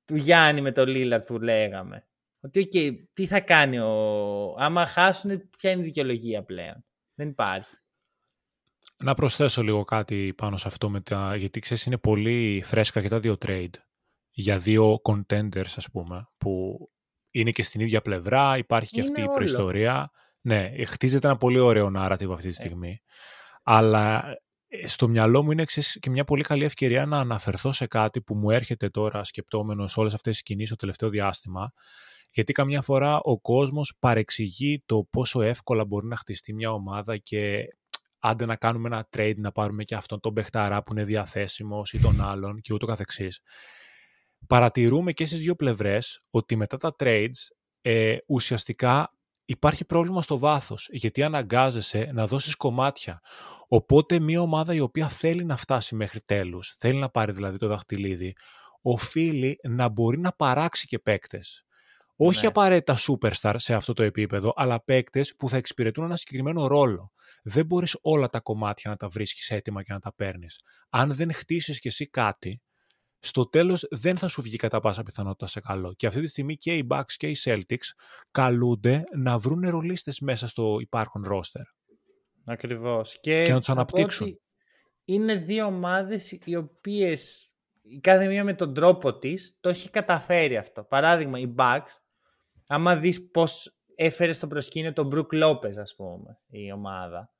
[0.06, 2.08] του Γιάννη με το Λίλαρτ που λέγαμε.
[2.40, 4.56] Ότι okay, τι θα κάνει ο...
[4.58, 6.86] Άμα χάσουν, ποια είναι η δικαιολογία πλέον.
[7.14, 7.76] Δεν υπάρχει.
[9.04, 11.36] Να προσθέσω λίγο κάτι πάνω σε αυτό, με τα...
[11.36, 13.74] γιατί ξέρεις είναι πολύ φρέσκα και τα δύο trade
[14.40, 16.78] για δύο contenders, ας πούμε, που
[17.32, 20.12] είναι και στην ίδια πλευρά, υπάρχει και αυτή η προϊστορία.
[20.42, 22.52] Ναι, χτίζεται ένα πολύ ωραίο narrative αυτή τη ε.
[22.52, 23.02] στιγμή.
[23.64, 24.24] Αλλά
[24.68, 25.64] ε, στο μυαλό μου είναι
[26.00, 30.14] και μια πολύ καλή ευκαιρία να αναφερθώ σε κάτι που μου έρχεται τώρα σκεπτόμενος όλες
[30.14, 31.72] αυτές τις κινήσεις το τελευταίο διάστημα,
[32.32, 37.68] γιατί καμιά φορά ο κόσμος παρεξηγεί το πόσο εύκολα μπορεί να χτιστεί μια ομάδα και
[38.20, 42.02] άντε να κάνουμε ένα trade, να πάρουμε και αυτόν τον παιχταρά που είναι διαθέσιμος ή
[42.02, 43.42] τον άλλον και ούτω καθεξής
[44.48, 47.32] παρατηρούμε και στις δύο πλευρές ότι μετά τα trades
[47.82, 49.12] ε, ουσιαστικά
[49.46, 53.22] υπάρχει πρόβλημα στο βάθος, γιατί αναγκάζεσαι να δώσεις κομμάτια.
[53.68, 57.68] Οπότε μια ομάδα η οποία θέλει να φτάσει μέχρι τέλους, θέλει να πάρει δηλαδή το
[57.68, 58.36] δαχτυλίδι,
[58.82, 61.62] οφείλει να μπορεί να παράξει και παίκτες.
[62.20, 62.48] Όχι Ναι.
[62.48, 67.12] απαραίτητα superstar σε αυτό το επίπεδο, αλλά παίκτες που θα εξυπηρετούν ένα συγκεκριμένο ρόλο.
[67.44, 70.62] Δεν μπορείς όλα τα κομμάτια να τα βρίσκεις έτοιμα και να τα παίρνεις.
[70.90, 72.62] Αν δεν χτίσεις κι εσύ κάτι,
[73.20, 75.94] στο τέλος δεν θα σου βγει κατά πάσα πιθανότητα σε καλό.
[75.94, 77.88] Και αυτή τη στιγμή και οι Bucks και οι Celtics
[78.32, 81.64] καλούνται να βρουν ρολίστες μέσα στο υπάρχον roster.
[82.46, 83.20] Ακριβώς.
[83.20, 84.28] Και, Και να τους θα πω αναπτύξουν.
[84.28, 84.42] ότι
[85.06, 87.52] Είναι δύο ομάδες οι οποίες
[87.82, 90.84] η κάθε μία με τον τρόπο της το έχει καταφέρει αυτό.
[90.84, 91.90] Παράδειγμα, οι Bucks,
[92.68, 97.32] άμα δεις πώς έφερε στο προσκήνιο τον Brook Lopez, ας πούμε, η ομάδα.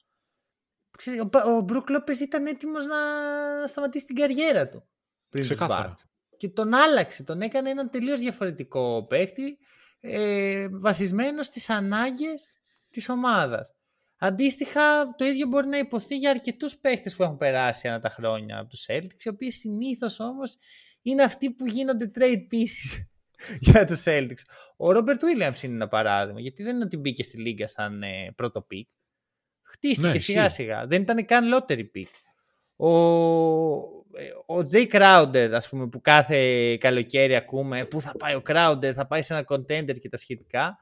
[0.98, 2.98] Ξέρεις, ο, ο Brook Lopez ήταν έτοιμος να
[3.68, 4.88] σταματήσει την καριέρα του.
[5.30, 5.96] Πριν τους Ξεκάθαρα.
[5.96, 6.06] Bucks.
[6.38, 9.58] Και τον άλλαξε, τον έκανε έναν τελείως διαφορετικό παίχτη,
[10.00, 12.48] ε, βασισμένο στις ανάγκες
[12.90, 13.72] της ομάδας.
[14.20, 18.60] Αντίστοιχα, το ίδιο μπορεί να υποθεί για αρκετούς παίχτες που έχουν περάσει ανά τα χρόνια
[18.60, 20.58] από τους Celtics, οι οποίοι συνήθως όμως
[21.02, 23.06] είναι αυτοί που γίνονται trade pieces
[23.72, 24.44] για τους Celtics.
[24.78, 28.34] Ο Robert Williams είναι ένα παράδειγμα, γιατί δεν είναι ότι μπήκε στη λίγα σαν ε,
[28.36, 28.88] πρώτο pick.
[29.62, 30.32] Χτίστηκε Ναι, ισχύει.
[30.32, 30.88] σιγά σιγά.
[30.88, 32.12] Δεν ήταν καν lottery pick.
[32.76, 33.97] Ο, ε,
[34.46, 39.08] ο Jay Crowder, ας πούμε, που κάθε καλοκαίρι ακούμε πού θα πάει ο Crowder, θα
[39.08, 40.78] πάει σε ένα contender και τα σχετικά.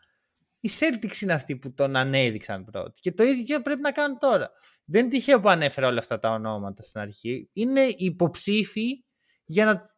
[0.60, 3.00] Οι Celtics είναι αυτοί που τον ανέδειξαν πρώτοι.
[3.00, 4.52] Και το ίδιο πρέπει να κάνουν τώρα.
[4.86, 7.50] Δεν είναι τυχαίο που ανέφερα όλα αυτά τα ονόματα στην αρχή.
[7.54, 9.04] Είναι υποψήφοι
[9.46, 9.96] για να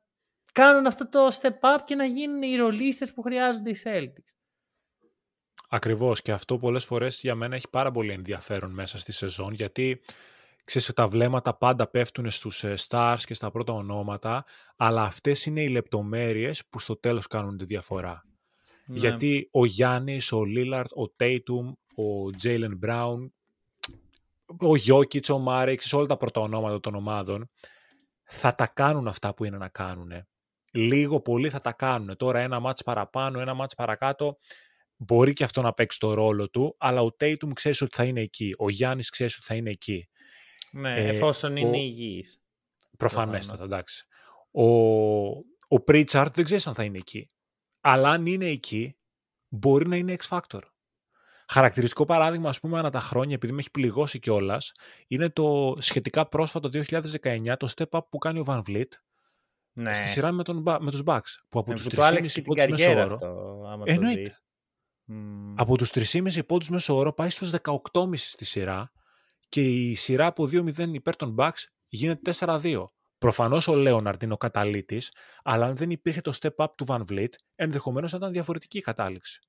[0.54, 4.38] κάνουν αυτό το step up και να γίνουν οι ρολίστες που χρειάζονται οι Celtics.
[5.70, 10.02] Ακριβώς και αυτό πολλές φορές για μένα έχει πάρα πολύ ενδιαφέρον μέσα στη σεζόν γιατί
[10.68, 15.62] ξέρεις τα βλέμματα πάντα πέφτουν στους ε, stars και στα πρώτα ονόματα αλλά αυτές είναι
[15.62, 18.24] οι λεπτομέρειες που στο τέλος κάνουν τη διαφορά.
[18.86, 18.98] Ναι.
[18.98, 23.34] Γιατί ο Γιάννης, ο Λίλαρτ, ο Τέιτουμ, ο Τζέιλεν Μπράουν,
[24.60, 27.50] ο Γιώκητς, ο Μάρεξ, όλα τα πρώτα ονόματα των ομάδων
[28.24, 30.12] θα τα κάνουν αυτά που είναι να κάνουν.
[30.72, 32.18] Λίγο πολύ θα τα κάνουν.
[32.18, 34.38] Τώρα ένα μάτς παραπάνω, ένα μάτς παρακάτω
[34.96, 38.22] μπορεί και αυτό να παίξει το ρόλο του, αλλά ο Tatum ξέρεις ότι θα είναι
[38.22, 38.54] εκεί.
[38.58, 40.08] Ο Γιάννης ξέρεις ότι θα είναι εκεί.
[40.80, 42.40] Ναι, ε, εφόσον ο- είναι υγιής.
[42.98, 44.06] Προφανέστατα, εντάξει.
[44.52, 44.64] Ο,
[45.68, 47.30] ο Pritchard δεν ξέρεις αν θα είναι εκεί.
[47.82, 48.96] Αλλά αν είναι εκεί,
[49.48, 50.60] μπορεί να είναι X-Factor.
[51.50, 54.72] Χαρακτηριστικό παράδειγμα, ας πούμε, ανά τα χρόνια, επειδή με έχει πληγώσει κιόλας,
[55.08, 58.84] είναι το σχετικά πρόσφατο 2019, το step up που κάνει ο Van Vliet
[59.74, 59.94] Ναι.
[59.94, 61.20] στη σειρά με, τον, Ba- με τους Bucks.
[61.50, 63.64] Που από Ναι, τους που το άλλαξε 3,5 και την πόντους μέσο καριέρα όρο, αυτό,
[63.68, 64.22] άμα Εννοείται.
[64.22, 64.44] το δεις.
[65.10, 65.54] Μμμ.
[65.58, 68.92] από τους 3,5 πόντους μέσο όρο πάει στους 18,5 στη σειρά
[69.50, 72.90] και η σειρά από 2-0 υπέρ των Bucks γίνεται 4-2.
[73.18, 77.04] Προφανώς ο Λέοναρντ είναι ο καταλήτης, αλλά αν δεν υπήρχε το step up του Van
[77.12, 79.42] Vliet, ενδεχομένως θα ήταν διαφορετική η κατάληξη.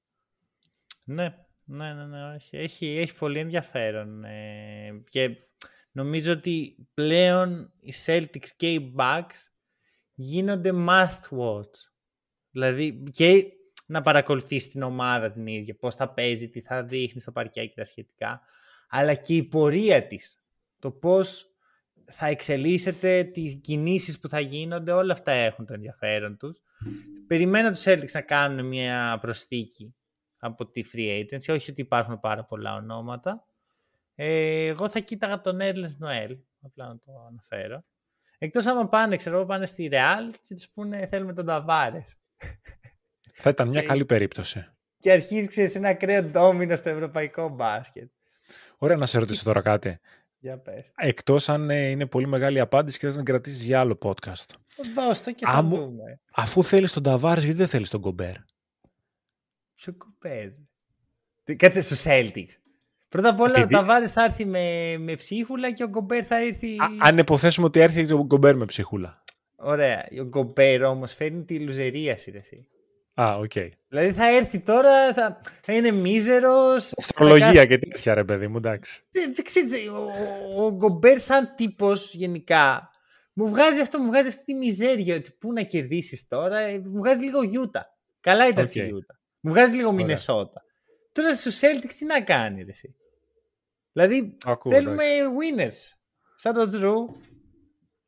[1.05, 1.35] Ναι,
[1.65, 4.25] ναι, ναι, ναι έχει, έχει, έχει πολύ ενδιαφέρον.
[4.25, 5.37] ε, και
[5.93, 9.51] νομίζω ότι πλέον οι Celtics και οι Bucks
[10.15, 11.91] γίνονται must watch.
[12.51, 13.45] Δηλαδή και
[13.87, 17.75] να παρακολουθείς την ομάδα την ίδια, πώς θα παίζει, τι θα δείχνει στο παρκιά και
[17.75, 18.41] τα σχετικά,
[18.89, 20.43] αλλά και η πορεία της.
[20.79, 21.47] Το πώς
[22.05, 26.61] θα εξελίσσεται, τι κινήσεις που θα γίνονται, όλα αυτά έχουν το ενδιαφέρον τους.
[27.27, 29.95] Περιμένω τους Celtics να κάνουν μια προσθήκη
[30.39, 33.45] από τη free agency, όχι ότι υπάρχουν πάρα πολλά ονόματα.
[34.15, 37.85] Ε, εγώ θα κοίταγα τον Erlens Noel, απλά να το αναφέρω.
[38.39, 42.17] Εκτός άμα πάνε, ξέρω εγώ, πάνε στη Real και τους πούνε θέλουμε τον Tavares.
[43.35, 44.67] Θα ήταν μια Και- καλή περίπτωση.
[44.99, 48.11] Και αρχίζει, ξέρεις, ένα ακραίο ντόμινο στο ευρωπαϊκό μπάσκετ.
[48.79, 49.99] Ωραία να σε ρωτήσω τώρα κάτι.
[50.39, 50.85] Για πες.
[50.97, 54.45] Εκτός αν ε, είναι πολύ μεγάλη απάντηση και θες να την κρατήσεις για άλλο podcast.
[54.95, 56.21] Δώσ' το και θα Άμμο- δούμε.
[56.35, 58.35] Αφού θέλεις τον Ταβάρης, γιατί δεν θέλεις τον Κομπέρ;
[59.75, 60.49] Ποιο κοπέρ.
[61.45, 62.53] Τι- Κάτσε στους Celtics.
[63.09, 66.37] Πρώτα απ' όλα Επειδή- ο Ταβάρης θα έρθει με, με ψίχουλα και ο Γκομπέρ θα
[66.37, 66.77] έρθει...
[66.81, 69.23] Α- Αν υποθέσουμε ότι έρθει τον Κομπέρ με ψυχούλα.
[69.57, 70.09] Ωραία.
[70.21, 72.69] Ο Γκομπέρ όμως φέρνει τη λουζερίαση, ρε εσύ.
[73.21, 73.53] Α, οκ.
[73.89, 76.93] Δηλαδή θα έρθει τώρα, θα, θα είναι μίζερος.
[76.97, 79.03] Αστρολογία και τέτοια ρε παιδί μου, εντάξει.
[79.11, 79.97] Δεν, δεν ξέρεις, ο,
[80.57, 82.91] ο, ο Γκομπέρ σαν τύπος γενικά
[83.33, 86.99] μου βγάζει αυτό, μου βγάζει αυτή τη μιζέρια ότι πού να κερδίσεις τώρα, ε, μου
[86.99, 87.97] βγάζει λίγο Γιούτα.
[88.21, 88.69] Καλά ήταν Οκ.
[88.69, 89.19] στη Γιούτα.
[89.41, 90.01] Μου βγάζει λίγο Ωραία.
[90.01, 90.63] Μινεσότα.
[91.13, 92.95] Τώρα στους Celtics τι να κάνει ρε εσύ;
[93.93, 95.05] Δηλαδή Ακούω, θέλουμε
[95.39, 95.97] winners.
[96.37, 97.07] Σαν τον Jrue.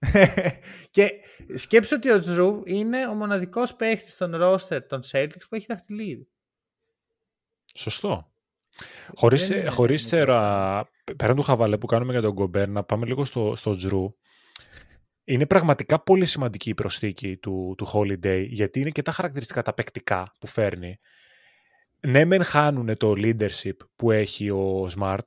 [0.90, 1.10] και
[1.54, 6.28] σκέψω ότι ο Τζρου είναι ο μοναδικός παίχτης στον roster των Celtics που έχει δαχτυλίδι.
[7.74, 8.32] Σωστό.
[9.14, 13.06] Χωρίς, Δεν είναι- χωρίς τώρα, πέραν του χαβαλέ που κάνουμε για τον Γκομπέρ, να πάμε
[13.06, 14.14] λίγο στο, στο Τζρου.
[15.24, 19.74] Είναι πραγματικά πολύ σημαντική η προσθήκη του, του Holiday, γιατί είναι και τα χαρακτηριστικά τα
[19.74, 20.98] παικτικά που φέρνει.
[22.06, 25.18] Ναι, μεν χάνουν το leadership που έχει ο Smart,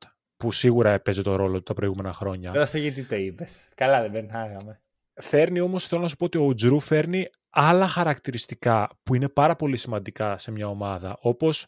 [0.43, 2.51] που σίγουρα έπαιζε το ρόλο του τα προηγούμενα χρόνια.
[2.51, 3.63] Τώρα στο γιατί το είπες.
[3.75, 4.81] Καλά δεν περνάγαμε.
[5.13, 9.55] Φέρνει όμως, θέλω να σου πω ότι ο Τζρου φέρνει άλλα χαρακτηριστικά που είναι πάρα
[9.55, 11.67] πολύ σημαντικά σε μια ομάδα, όπως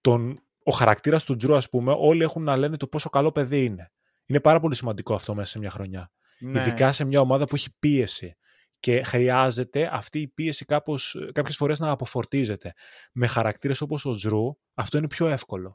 [0.00, 3.64] τον, ο χαρακτήρας του Τζρου, ας πούμε, όλοι έχουν να λένε το πόσο καλό παιδί
[3.64, 3.92] είναι.
[4.26, 6.10] Είναι πάρα πολύ σημαντικό αυτό μέσα σε μια χρονιά.
[6.38, 6.60] Ναι.
[6.60, 8.36] Ειδικά σε μια ομάδα που έχει πίεση
[8.78, 12.72] και χρειάζεται αυτή η πίεση κάπως, κάποιες φορές να αποφορτίζεται.
[13.12, 15.74] Με χαρακτήρες όπως ο Τζρου, αυτό είναι πιο εύκολο.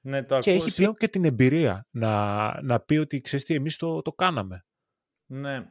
[0.00, 3.76] Ναι, το και έχει πλέον και την εμπειρία να, να πει ότι ξέρεις τι, εμείς
[3.76, 4.64] το, το κάναμε.
[5.26, 5.66] Ναι.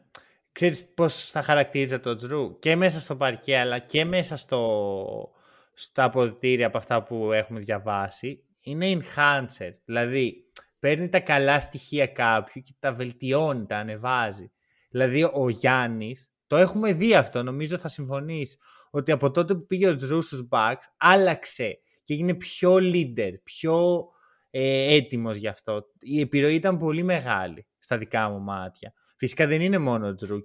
[0.52, 5.32] Ξέρεις πώς θα χαρακτήριζε το Τζρου; Και μέσα στο παρκέ αλλά και μέσα στο,
[5.74, 9.72] στα αποδητήρια από αυτά που έχουμε διαβάσει είναι enhancer.
[9.86, 14.52] Δηλαδή παίρνει τα καλά στοιχεία κάποιου και τα βελτιώνει, τα ανεβάζει.
[14.90, 18.58] Δηλαδή ο Γιάννης, το έχουμε δει αυτό, νομίζω θα συμφωνείς,
[18.90, 24.08] ότι από τότε που πήγε ο Τζρου στους Bucks άλλαξε και έγινε πιο leader, πιο
[24.50, 25.86] ε, έτοιμος γι' αυτό.
[26.00, 28.94] Η επιρροή ήταν πολύ μεγάλη στα δικά μου μάτια.
[29.16, 30.38] Φυσικά δεν είναι μόνο ο Τζρου.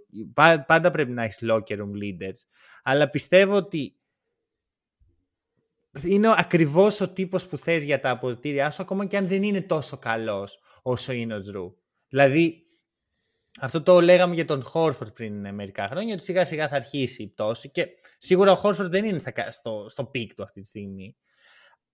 [0.67, 2.39] Πάντα πρέπει να έχεις locker room leaders.
[2.83, 3.99] Αλλά πιστεύω ότι
[6.03, 9.63] είναι ακριβώς ο τύπος που θες για τα αποδητήριά σου, ακόμα και αν δεν είναι
[9.63, 11.75] τόσο καλός όσο είναι ο Τζρου.
[12.09, 12.67] Δηλαδή,
[13.61, 17.29] αυτό το λέγαμε για τον Χόρφορντ πριν μερικά χρόνια, ότι σιγά σιγά θα αρχίσει η
[17.29, 17.87] πτώση και
[18.19, 21.17] σίγουρα ο Χόρφορντ δεν είναι στο, στο peak του αυτή τη στιγμή.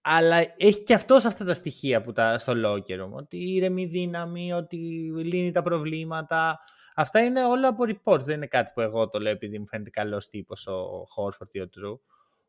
[0.00, 3.10] Αλλά έχει και αυτός αυτά τα στοιχεία που τα, στο locker room.
[3.10, 4.76] Ότι ήρεμη δύναμη, ότι
[5.16, 6.58] λύνει τα προβλήματα.
[6.94, 8.20] Αυτά είναι όλα από reports.
[8.20, 11.60] Δεν είναι κάτι που εγώ το λέω επειδή μου φαίνεται καλός τύπος ο Χόρφορντ ή
[11.60, 12.00] ο Jrue.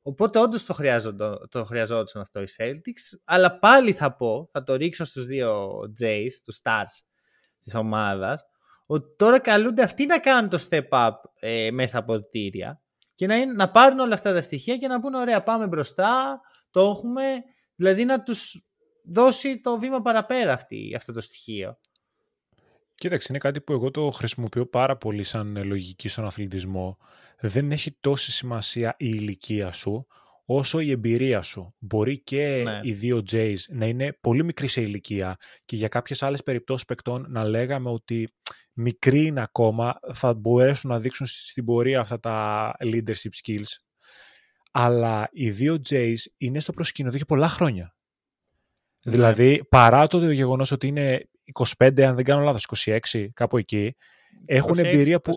[0.02, 3.20] Οπότε όντως το, το χρειαζόταν αυτό οι Celtics.
[3.24, 7.04] Αλλά πάλι θα πω, θα το ρίξω στους δύο Jays, τους stars
[7.64, 8.46] της ομάδας,
[8.86, 12.82] ότι τώρα καλούνται αυτοί να κάνουν το step up ε, μέσα από κτίρια
[13.16, 16.42] και να, είναι, να πάρουν όλα αυτά τα στοιχεία και να πούνε ωραία πάμε μπροστά,
[16.72, 17.24] το έχουμε,
[17.76, 18.66] δηλαδή να τους
[19.04, 21.78] δώσει το βήμα παραπέρα αυτή, αυτό το στοιχείο.
[22.96, 26.98] Κοίταξε, είναι κάτι που εγώ το χρησιμοποιώ πάρα πολύ σαν λογική στον αθλητισμό.
[27.40, 30.08] Δεν έχει τόση σημασία η ηλικία σου,
[30.46, 31.76] όσο η εμπειρία σου.
[31.80, 32.80] Μπορεί και ναι.
[32.84, 37.26] οι δύο Jays να είναι πολύ μικροί σε ηλικία και για κάποιες άλλες περιπτώσεις παικτών
[37.30, 38.34] να λέγαμε ότι
[38.74, 43.76] μικροί είναι ακόμα, θα μπορέσουν να δείξουν στην πορεία αυτά τα leadership skills
[44.72, 47.96] αλλά οι δύο Jays είναι στο προσκήνιο εδώ και πολλά χρόνια.
[49.04, 49.12] Ναι.
[49.12, 51.30] Δηλαδή, παρά το γεγονός ότι είναι
[51.78, 53.96] 25, αν δεν κάνω λάθος, 26, κάπου εκεί,
[54.46, 55.32] έχουν 26, εμπειρία που...
[55.32, 55.36] 25.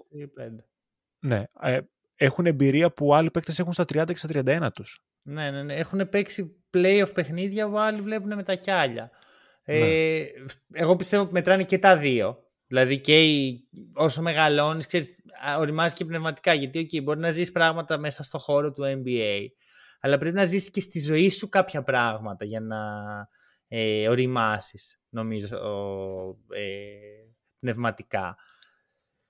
[1.19, 1.81] Ναι, ε,
[2.17, 5.05] έχουν εμπειρία που άλλοι παίκτες έχουν στα 30 και στα 31 τους.
[5.25, 5.75] Ναι, ναι, ναι.
[5.75, 9.11] Έχουν παίξει playoff παιχνίδια που άλλοι βλέπουν με τα κιάλια.
[9.63, 9.87] Ε, ναι.
[9.87, 10.27] Ε,
[10.73, 12.39] εγώ πιστεύω ότι μετράνε και τα δύο.
[12.67, 13.25] Δηλαδή και
[13.95, 14.87] όσο μεγαλώνεις,
[15.59, 16.55] οριμάζεις και πνευματικά.
[16.55, 19.47] Γιατί okay, μπορεί να ζεις πράγματα μέσα στο χώρο του NBA,
[20.01, 22.79] αλλά πρέπει να ζήσεις και στη ζωή σου κάποια πράγματα για να
[23.69, 25.57] ε, οριμάσεις, νομίζω,
[26.49, 26.97] ε,
[27.59, 28.37] πνευματικά.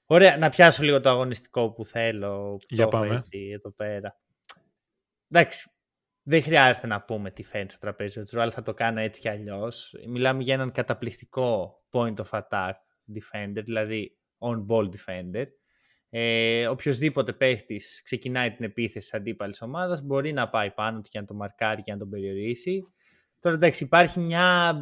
[0.06, 2.52] Ωραία, να πιάσω λίγο το αγωνιστικό που θέλω.
[2.52, 3.14] Που για πάμε.
[3.14, 4.18] Έτσι, εδώ πέρα.
[5.28, 5.70] Εντάξει,
[6.22, 9.28] δεν χρειάζεται να πούμε τι φαίνεται στο τραπέζι του αλλά θα το κάνω έτσι κι
[9.28, 9.94] αλλιώς.
[10.08, 12.72] Μιλάμε για έναν καταπληκτικό point of attack
[13.14, 15.44] defender, δηλαδή on-ball defender.
[16.10, 21.20] Ε, οποιοςδήποτε παίχτης ξεκινάει την επίθεση της αντίπαλης ομάδας μπορεί να πάει πάνω του και
[21.20, 22.82] να το μαρκάρει και να τον περιορίσει.
[23.38, 24.74] Τώρα εντάξει, υπάρχει μια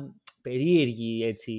[0.43, 1.53] περίεργη έτσι,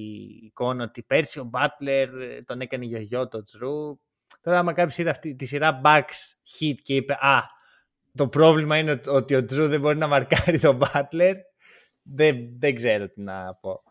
[0.44, 2.08] εικόνα ότι πέρσι ο Butler
[2.46, 4.00] τον έκανε για γιο το Τζρου.
[4.42, 6.18] Τώρα, άμα κάποιος είδε αυτή τη σειρά backs
[6.60, 7.42] hit και είπε Α,
[8.14, 11.34] το πρόβλημα είναι ότι ο Τζρου δεν μπορεί να μαρκάρει τον Butler,
[12.02, 13.84] δεν, δεν ξέρω τι να πω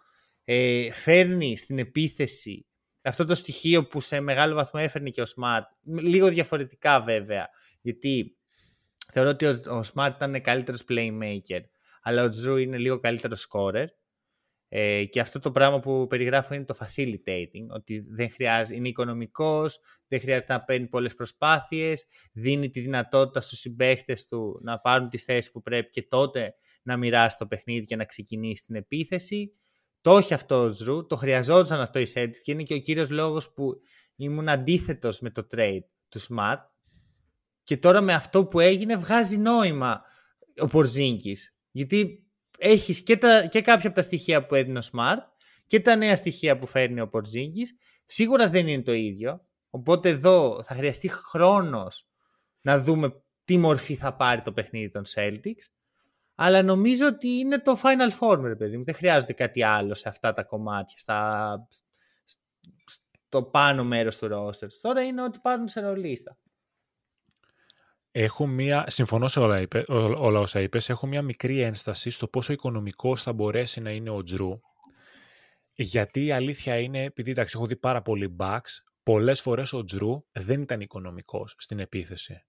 [0.44, 2.66] ε, φέρνει στην επίθεση
[3.02, 5.62] αυτό το στοιχείο που σε μεγάλο βαθμό έφερνε και ο Smart.
[6.00, 7.48] Λίγο διαφορετικά βέβαια,
[7.81, 8.37] γιατί
[9.12, 11.61] θεωρώ ότι ο, ο Smart ήταν καλύτερος playmaker,
[12.02, 13.87] αλλά ο Drew είναι λίγο καλύτερος scorer.
[14.74, 19.81] Ε, και αυτό το πράγμα που περιγράφω είναι το facilitating, ότι δεν χρειάζεται, είναι οικονομικός,
[20.09, 25.24] δεν χρειάζεται να παίρνει πολλές προσπάθειες, δίνει τη δυνατότητα στους συμπαίχτες του να πάρουν τις
[25.24, 29.52] θέσεις που πρέπει και τότε να μοιράσει το παιχνίδι και να ξεκινήσει την επίθεση.
[30.02, 33.10] Το όχι αυτό ο Ζρου, το χρειαζόταν αυτό η Celtics και είναι και ο κύριος
[33.10, 33.72] λόγος που
[34.16, 36.58] ήμουν αντίθετος με το trade του Smart.
[37.62, 40.02] Και τώρα με αυτό που έγινε βγάζει νόημα
[40.60, 42.26] ο Πορζίνκης γιατί
[42.58, 45.18] έχεις και, τα, και κάποια από τα στοιχεία που έδινε ο Smart
[45.66, 47.76] και τα νέα στοιχεία που φέρνει ο Πορζίνκης.
[48.06, 52.08] Σίγουρα δεν είναι το ίδιο οπότε εδώ θα χρειαστεί χρόνος
[52.60, 55.64] να δούμε τι μορφή θα πάρει το παιχνίδι των Celtics
[56.44, 58.85] αλλά νομίζω ότι είναι το Final Four, ρε παιδί μου.
[58.85, 61.68] Δεν χρειάζεται κάτι άλλο σε αυτά τα κομμάτια, στα,
[63.26, 64.68] στο πάνω μέρος του roster.
[64.81, 66.38] Τώρα είναι ότι πάρουν σε ρολίστα.
[68.11, 72.52] Έχω μία, συμφωνώ σε όλα, είπε, όλα όσα είπες, έχω μία μικρή ένσταση στο πόσο
[72.52, 74.61] οικονομικός θα μπορέσει να είναι ο Τζρου.
[75.72, 80.24] Γιατί η αλήθεια είναι, επειδή εντάξει, έχω δει πάρα πολύ backs, πολλές φορές ο Τζρου
[80.33, 82.44] δεν ήταν οικονομικός στην επίθεση.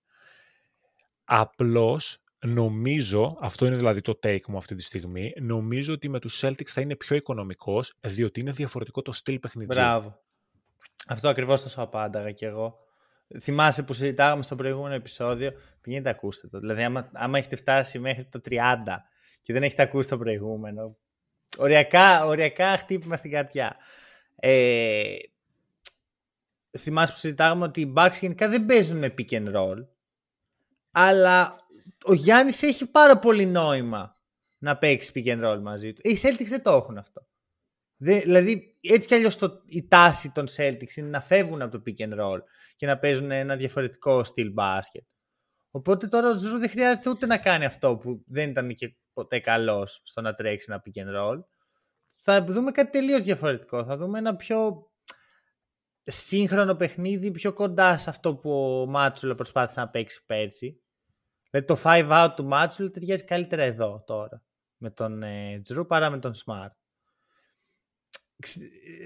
[1.23, 6.43] Απλώς νομίζω, αυτό είναι δηλαδή το take μου αυτή τη στιγμή, νομίζω ότι με τους
[6.43, 9.75] Celtics θα είναι πιο οικονομικός, διότι είναι διαφορετικό το στυλ παιχνιδιού.
[9.75, 10.21] Μπράβο.
[11.07, 12.77] Αυτό ακριβώς θα σου απάνταγα κι εγώ.
[13.39, 15.51] Θυμάσαι που συζητάγαμε στο προηγούμενο επεισόδιο,
[15.81, 16.59] πηγαίνετε ακούστε το.
[16.59, 18.55] Δηλαδή, άμα, άμα έχετε φτάσει μέχρι το 30
[19.41, 20.97] και δεν έχετε ακούσει το προηγούμενο,
[21.57, 23.75] οριακά, οριακά χτύπημα στην καρδιά.
[24.35, 25.15] Ε,
[26.77, 29.85] θυμάσαι που συζητάγαμε ότι οι Bucks γενικά δεν παίζουν με pick and roll,
[30.91, 31.62] αλλά
[32.03, 34.21] ο Γιάννης έχει πάρα πολύ νόημα
[34.57, 36.09] να παίξει pick and roll μαζί του.
[36.09, 37.27] Οι Celtics δεν το έχουν αυτό.
[37.97, 42.19] δηλαδή, έτσι κι αλλιώς η τάση των Celtics είναι να φεύγουν από το pick and
[42.19, 42.39] roll
[42.75, 45.03] και να παίζουν ένα διαφορετικό στυλ μπάσκετ.
[45.71, 49.39] Οπότε τώρα ο Jrue δεν χρειάζεται ούτε να κάνει αυτό που δεν ήταν και ποτέ
[49.39, 51.43] καλός στο να τρέξει ένα pick and roll.
[52.05, 53.85] Θα δούμε κάτι τελείως διαφορετικό.
[53.85, 54.91] Θα δούμε ένα πιο
[56.03, 60.82] σύγχρονο παιχνίδι, πιο κοντά σε αυτό που ο Μαζούλα προσπάθησε να παίξει πέρσι.
[61.53, 64.43] Δηλαδή το 5 out του Μαζούλα ταιριάζει καλύτερα εδώ τώρα
[64.77, 66.71] με τον ε, Jrue παρά με τον Smart.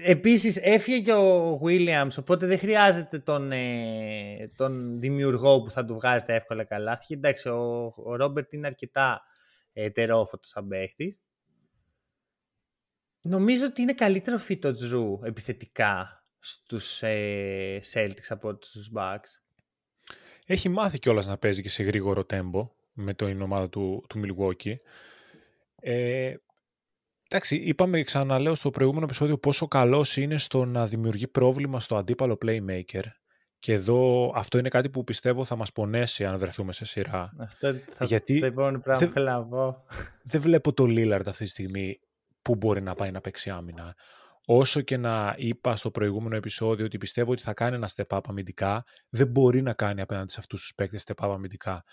[0.04, 5.94] Επίσης έφυγε και ο Williams, οπότε δεν χρειάζεται τον, ε, τον δημιουργό που θα του
[5.94, 7.00] βγάζει τα εύκολα καλάθια.
[7.08, 9.22] Εντάξει, ο, ο Ρόμπερτ είναι αρκετά
[9.72, 11.20] ε, τερόφωτος σαν παίχτης.
[13.22, 19.47] Νομίζω ότι είναι καλύτερο φύτο Τζρου επιθετικά στους ε, Celtics από τους Bucks.
[20.50, 24.74] Έχει μάθει κιόλας να παίζει και σε γρήγορο τέμπο με το ομάδα του, του Milwaukee.
[25.80, 26.34] Ε,
[27.30, 32.38] Εντάξει, είπαμε, ξαναλέω στο προηγούμενο επεισόδιο πόσο καλός είναι στο να δημιουργεί πρόβλημα στο αντίπαλο
[32.44, 33.02] playmaker.
[33.58, 37.32] Και εδώ αυτό είναι κάτι που πιστεύω θα μας πονέσει αν βρεθούμε σε σειρά.
[37.38, 39.84] Αυτό θα, Γιατί το πράγμα δεν, θέλω να πω.
[40.22, 42.00] Δεν βλέπω το Lillard αυτή τη στιγμή
[42.42, 43.94] που μπορεί να πάει να παίξει άμυνα.
[44.50, 48.20] Όσο και να είπα στο προηγούμενο επεισόδιο ότι πιστεύω ότι θα κάνει ένα step up
[48.28, 51.84] αμυντικά, δεν μπορεί να κάνει απέναντι σε αυτούς τους παίκτες step up αμυντικά.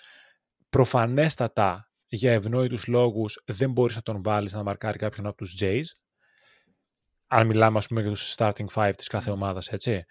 [0.70, 5.84] Προφανέστατα για ευνόητους λόγους δεν μπορείς να τον βάλεις να μαρκάρει κάποιον από τους Jays.
[7.28, 10.06] Αν μιλάμε ας πούμε για τους starting five της κάθε ομάδας, έτσι.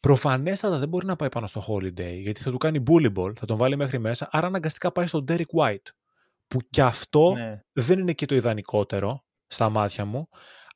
[0.00, 3.46] Προφανέστατα δεν μπορεί να πάει πάνω στο Holiday, γιατί θα του κάνει bully ball, θα
[3.46, 5.88] τον βάλει μέχρι μέσα, άρα αναγκαστικά πάει στον Derek White.
[6.46, 7.62] Που κι αυτό ναι.
[7.72, 10.28] δεν είναι και το ιδανικότερο στα μάτια μου.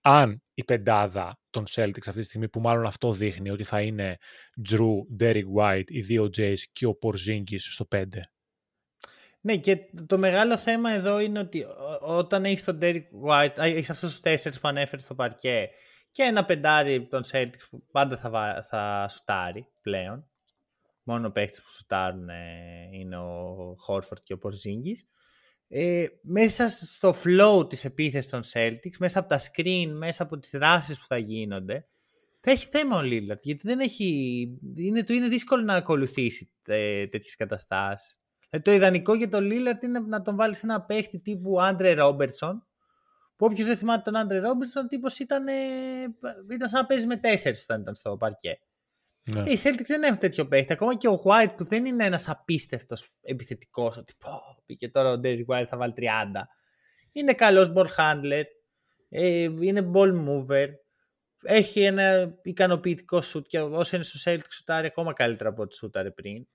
[0.03, 4.17] Αν η πεντάδα των Celtics αυτή τη στιγμή, που μάλλον αυτό δείχνει ότι θα είναι
[4.71, 8.05] Drew, Derek White, οι δύο Jays και ο Porzingis στο 5.
[9.41, 11.65] Ναι, και το μεγάλο θέμα εδώ είναι ότι
[12.01, 15.69] όταν έχεις τον Derek White, έχεις αυτούς τους τέσσερις που ανέφερες στο παρκέ
[16.11, 20.27] και ένα πεντάρι των Celtics που πάντα θα, θα σουτάρει πλέον.
[21.03, 25.07] Μόνο παίχτες που σουτάρουν ε, είναι ο Χόρφορντ και ο Πορζίνγκη.
[25.75, 30.51] Ε, μέσα στο flow της επίθεσης των Celtics, μέσα από τα screen, μέσα από τις
[30.51, 31.87] δράσεις που θα γίνονται,
[32.41, 34.09] θα έχει θέμα ο Lillard, γιατί δεν έχει,
[34.77, 38.21] είναι, είναι δύσκολο να ακολουθήσει ε, τέτοιες καταστάσεις.
[38.51, 41.95] Ε, το ιδανικό για τον Λίλαρτ είναι να τον βάλεις σε ένα παίχτη τύπου Άντρε
[41.95, 42.67] Ρόμπερτσον.
[43.37, 45.45] Που όποιος δεν θυμάται τον Άντρε Ρόμπερτσον, τύπος ήταν,
[46.53, 48.59] ήταν σαν να παίζει με τέσσερις όταν ήταν στο παρκέ.
[49.25, 49.41] Ναι.
[49.41, 50.73] Ε, οι Celtics δεν έχουν τέτοιο παίχτη.
[50.73, 55.21] Ακόμα και ο White που δεν είναι ένας απίστευτος επιθετικός, ότι πω, και τώρα ο
[55.25, 56.03] Derek White θα βάλει 30.
[57.13, 58.43] Είναι καλός ball handler,
[59.09, 60.69] ε, είναι ball mover,
[61.43, 66.11] έχει ένα ικανοποιητικό shoot και όσο είναι στο Celtics σουτάρει ακόμα καλύτερα από ό,τι σουτάρε
[66.11, 66.47] πριν.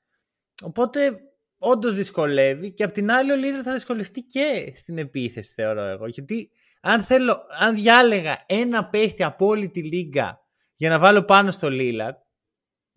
[0.61, 1.19] Οπότε
[1.57, 6.07] όντως δυσκολεύει και απ' την άλλη ο Λίρερ θα δυσκολευτεί και στην επίθεση θεωρώ εγώ.
[6.07, 6.51] Γιατί
[6.81, 10.39] αν, θέλω, αν διάλεγα ένα παίχτη από όλη τη λίγα
[10.75, 12.13] για να βάλω πάνω στο Λίλαρ,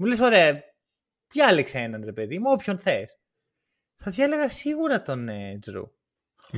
[0.00, 0.62] μου λες ωραία,
[1.32, 3.18] διάλεξε έναν ρε παιδί μου, όποιον θες.
[3.94, 5.92] Θα διάλεγα σίγουρα τον ε, Τζρου.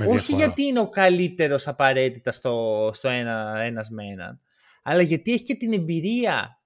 [0.07, 4.41] Όχι γιατί είναι ο καλύτερος απαραίτητα στο, στο ένα, ένας με έναν,
[4.83, 6.61] αλλά γιατί έχει και την εμπειρία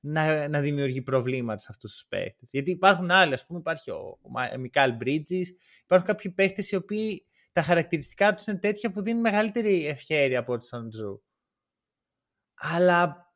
[0.00, 2.48] να, να δημιουργεί προβλήματα σε αυτούς τους παίχτες.
[2.52, 4.18] Γιατί υπάρχουν άλλοι, ας πούμε, υπάρχει ο,
[4.54, 5.46] ο Μικάλ Bridges,
[5.82, 10.52] υπάρχουν κάποιοι παίχτες οι οποίοι τα χαρακτηριστικά τους είναι τέτοια που δίνουν μεγαλύτερη ευχαίρεια από
[10.52, 11.22] ό,τι στον Τζρου.
[12.54, 13.32] Αλλά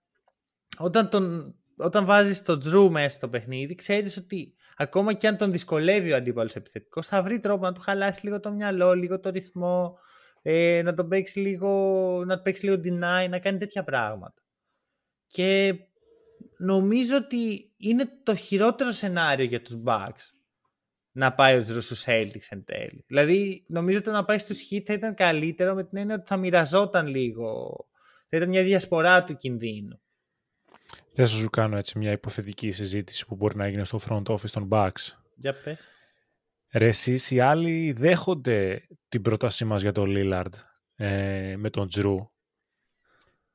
[0.79, 5.53] όταν, τον, όταν βάζεις τον Τζρου μέσα στο παιχνίδι, ξέρεις ότι ακόμα και αν τον
[5.53, 9.31] δυσκολεύει ο αντίπαλος επιθετικός, θα βρει τρόπο να του χαλάσει λίγο το μυαλό, λίγο το
[9.31, 9.99] ρυθμό,
[10.43, 14.43] ε, να τον παίξει λίγο, να παίξει λίγο deny, να κάνει τέτοια πράγματα.
[15.27, 15.75] Και
[16.59, 20.37] νομίζω ότι είναι το χειρότερο σενάριο για τους Bucks
[21.13, 23.05] να πάει ο Drew στους Celtics εν τέλει.
[23.07, 26.37] Δηλαδή, νομίζω ότι να πάει στους Heat θα ήταν καλύτερο με την έννοια ότι θα
[26.37, 27.77] μοιραζόταν λίγο.
[28.29, 30.01] Θα ήταν μια διασπορά του κινδύνου.
[31.13, 34.51] Δεν θα σου κάνω έτσι μια υποθετική συζήτηση που μπορεί να γίνει στο front office
[34.51, 35.13] των Bucks.
[35.35, 35.81] Για πες.
[36.73, 40.53] Ρε εσείς οι άλλοι δέχονται την πρότασή μας για τον Lillard
[40.95, 42.17] ε, με τον Drew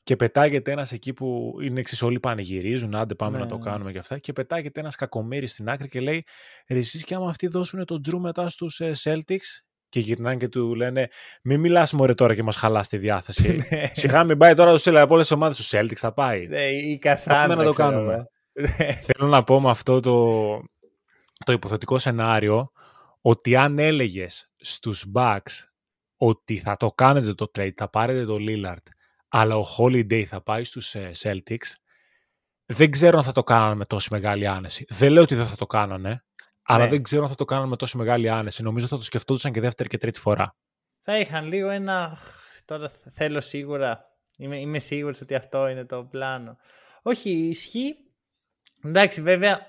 [0.04, 3.64] και πετάγεται ένας εκεί που είναι εξή όλοι πανηγυρίζουν, άντε πάμε Ναι, να το ναι.
[3.64, 6.26] κάνουμε και αυτά και πετάγεται ένας κακομύρι στην άκρη και λέει
[6.68, 9.62] «Ρε εσείς και άμα αυτοί δώσουν τον Τζρου μετά στους ε, Celtics
[9.92, 11.08] και γυρνάνε και του λένε
[11.44, 13.56] «Μην μιλάς μωρέ τώρα και μας χαλάς τη διάθεση.
[13.70, 13.90] Ναι.
[13.92, 16.48] Σιγά μην πάει τώρα στους, από όλες τις ομάδες στους Celtics, θα πάει».
[16.48, 17.56] Ναι, η Πάμε Κασάνδρα.
[17.56, 18.14] να το ξέρω κάνουμε.
[18.14, 18.26] εγώ.
[18.54, 18.94] Ναι.
[18.94, 20.52] Θέλω να πω με αυτό το,
[21.46, 22.72] το υποθετικό σενάριο
[23.22, 25.66] ότι αν έλεγες στους Bucks
[26.18, 28.84] ότι θα το κάνετε το trade, θα πάρετε το Lillard,
[29.28, 31.72] αλλά ο Holiday θα πάει στους ε, Celtics,
[32.66, 34.86] δεν ξέρω αν θα το κάνανε με τόση μεγάλη άνεση.
[34.90, 36.24] Δεν λέω ότι δεν θα το κάνανε,
[36.74, 36.90] αλλά Ναι.
[36.90, 38.64] δεν ξέρω αν θα το κάνανε με τόση μεγάλη άνεση.
[38.64, 40.56] Νομίζω θα το σκεφτόντουσαν και δεύτερη και τρίτη φορά.
[41.02, 42.18] Θα είχαν λίγο ένα.
[42.66, 44.06] Τώρα θέλω σίγουρα.
[44.38, 46.58] Είμαι, είμαι σίγουρος ότι αυτό είναι το πλάνο.
[47.02, 47.96] Όχι, ισχύει.
[48.84, 49.60] Εντάξει, βέβαια,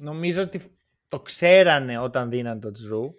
[0.00, 3.10] νομίζω ότι το ξέρανε όταν δίναν τον Τζρου.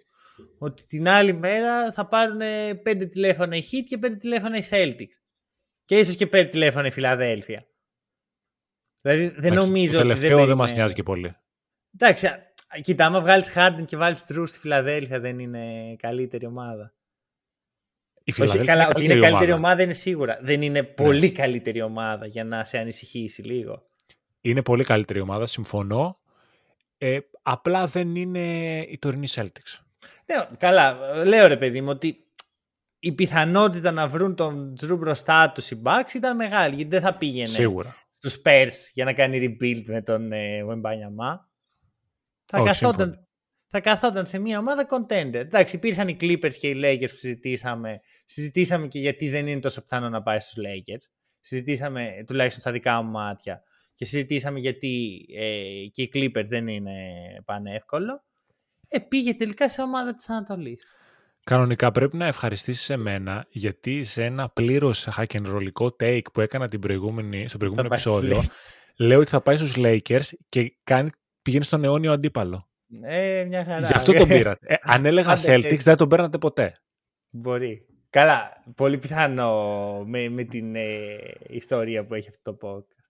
[0.58, 2.38] Ότι την άλλη μέρα θα πάρουν
[2.82, 5.14] πέντε τηλέφωνα οι Heat και πέντε τηλέφωνα οι Celtics.
[5.84, 7.66] Και ίσως και πέντε τηλέφωνα η Φιλαδέλφια.
[9.02, 10.74] Δηλαδή δεν Εντάξει, νομίζω το ότι τελευταίο δεν, μας περιμένουν.
[10.76, 11.36] νοιάζει και πολύ.
[11.94, 12.52] Εντάξει, α,
[12.82, 16.92] κοίτα, άμα βγάλεις Harden και βάλεις Drew στη Φιλαδέλφια δεν είναι καλύτερη ομάδα.
[18.24, 19.56] Η Όχι, Φιλαδέλφια καλά, είναι ότι είναι καλύτερη ομάδα.
[19.56, 19.74] ομάδα.
[19.76, 19.82] Ναι.
[19.82, 20.38] είναι σίγουρα.
[20.42, 23.86] Δεν είναι πολύ καλύτερη ομάδα για να σε ανησυχήσει λίγο.
[24.40, 26.18] Είναι πολύ καλύτερη ομάδα, συμφωνώ.
[26.98, 29.80] Ε, απλά δεν είναι η τωρινή Celtics.
[30.26, 32.24] Ναι, καλά, λέω ρε παιδί μου ότι
[32.98, 36.74] η πιθανότητα να βρουν τον Τζρου μπροστά τους οι Bucks ήταν μεγάλη.
[36.74, 37.96] Γιατί δεν θα πήγαινε Σίγουρα.
[38.10, 41.38] στους Spurs για να κάνει rebuild με τον ε, Wembanyama.
[42.54, 43.26] Θα Όχι, καθόταν, σύμφωνο.
[43.68, 45.34] θα καθόταν σε μια ομάδα contender.
[45.34, 48.00] Εντάξει, υπήρχαν οι Clippers και οι Lakers που συζητήσαμε.
[48.24, 51.10] Συζητήσαμε και γιατί δεν είναι τόσο πιθανό να πάει στους Lakers.
[51.40, 53.62] Συζητήσαμε, τουλάχιστον στα δικά μου μάτια.
[53.94, 56.92] Και συζητήσαμε γιατί ε, και οι Clippers δεν είναι
[57.44, 58.24] πανεύκολο.
[58.88, 60.84] Ε, πήγε τελικά σε ομάδα της Ανατολής.
[61.44, 66.68] Κανονικά πρέπει να ευχαριστήσεις εμένα γιατί σε ένα πλήρως hack and rollικό take που έκανα
[66.68, 68.42] την προηγούμενη, στο προηγούμενο πάει στους επεισόδιο
[68.96, 71.10] λέω ότι θα πάει στους Lakers και κάνει,
[71.44, 72.68] πηγαίνει στον αιώνιο αντίπαλο.
[73.02, 73.86] Ε, μια χαρά.
[73.86, 74.66] Γι' αυτό τον πήρατε.
[74.68, 75.76] Ε, αν έλεγα Άντε, Celtics έτσι.
[75.76, 76.78] δεν τον παίρνατε ποτέ.
[77.30, 77.86] Μπορεί.
[78.10, 81.16] Καλά, πολύ πιθανό με, με την ε,
[81.48, 83.04] ιστορία που έχει αυτό το podcast.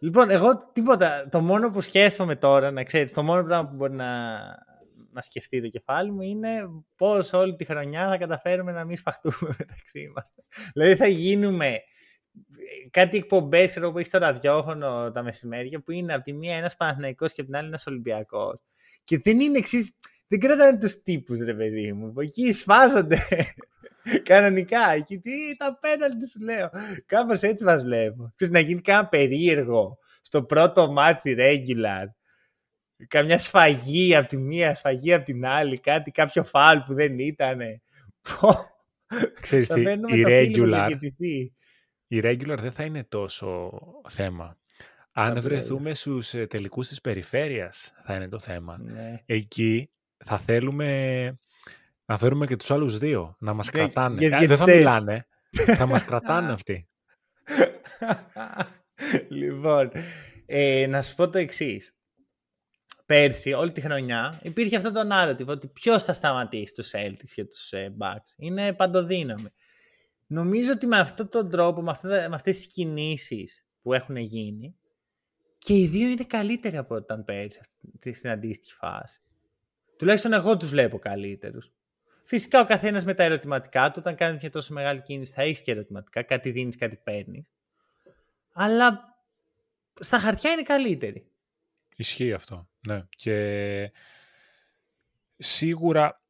[0.00, 1.28] Λοιπόν, εγώ τίποτα.
[1.30, 4.38] Το μόνο που σκέφτομαι τώρα, να ξέρεις, το μόνο πράγμα που μπορεί να,
[5.12, 6.60] να σκεφτεί το κεφάλι μου είναι
[6.96, 10.34] πώς όλη τη χρονιά θα καταφέρουμε να μην σφαχτούμε μεταξύ μας.
[10.72, 11.78] δηλαδή θα γίνουμε ε,
[12.90, 16.76] κάτι εκπομπές ξέρω, που έχεις στο ραδιόφωνο τα μεσημέρια που είναι από τη μία ένας
[16.76, 18.60] Παναθηναϊκός και από την άλλη ένας Ολυμπιακός.
[19.04, 19.96] Και δεν είναι εξής.
[20.28, 22.14] Δεν κρατάνε τους τύπους ρε παιδί μου.
[22.20, 23.18] Εκεί σφάζονται
[24.22, 24.90] κανονικά.
[24.90, 26.70] Εκεί τι τα πέναλτι σου λέω.
[27.06, 28.32] Κάπως έτσι μας βλέπω.
[28.34, 32.06] Ξέρεις, να γίνει κάνα περίεργο στο πρώτο μάτι regular.
[33.08, 37.60] Καμιά σφαγή από τη μία, σφαγή από την άλλη, κάτι, κάποιο φάλ που δεν ήταν.
[39.40, 41.54] Ξέρεις Θα τι, φέρνουμε η το φίλο που regular, διαιτητή.
[42.06, 43.70] Η regular δεν θα είναι τόσο
[44.08, 44.58] θέμα.
[45.12, 48.78] Αν Θα βρεθούμε στους ε, τελικούς της περιφέρειας θα είναι το θέμα.
[48.78, 49.22] Ναι.
[49.26, 49.90] Εκεί
[50.24, 50.88] θα θέλουμε
[52.04, 54.18] να φέρουμε και τους άλλους δύο, να μας Ναι, κρατάνε.
[54.18, 54.76] για Ε, δεν θα διαιτητές.
[54.76, 55.26] μιλάνε,
[55.76, 56.88] θα μας κρατάνε αυτοί.
[59.28, 59.90] λοιπόν,
[60.46, 61.90] ε, να σου πω το εξής.
[63.06, 67.44] Πέρσι, όλη τη χρονιά, υπήρχε αυτό το narrative ότι ποιος θα σταματήσει τους Celtics και
[67.44, 68.32] τους ε, Bucks.
[68.36, 69.48] Είναι παντοδύναμη.
[70.26, 74.76] Νομίζω ότι με αυτόν τον τρόπο, με, αυτά, με αυτές τις κινήσεις που έχουν γίνει,
[75.58, 79.20] και οι δύο είναι καλύτεροι από όταν πέρσι αυτή- στην αντίστοιχη φάση.
[79.98, 81.72] Τουλάχιστον εγώ τους βλέπω καλύτερους.
[82.24, 85.62] Φυσικά ο καθένας με τα ερωτηματικά του, όταν κάνεις μια τόσο μεγάλη κίνηση θα έχεις
[85.62, 87.50] και ερωτηματικά, κάτι δίνεις, κάτι παίρνεις.
[88.52, 89.18] Αλλά
[90.00, 91.30] στα χαρτιά είναι καλύτεροι.
[91.96, 93.06] Ισχύει αυτό, ναι.
[93.08, 93.92] Και
[95.36, 96.22] σίγουρα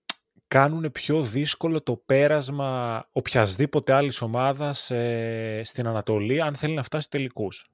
[0.49, 7.11] κάνουν πιο δύσκολο το πέρασμα οποιασδήποτε άλλης ομάδας ε, στην Ανατολή αν θέλει να φτάσει
[7.11, 7.71] τελικούς.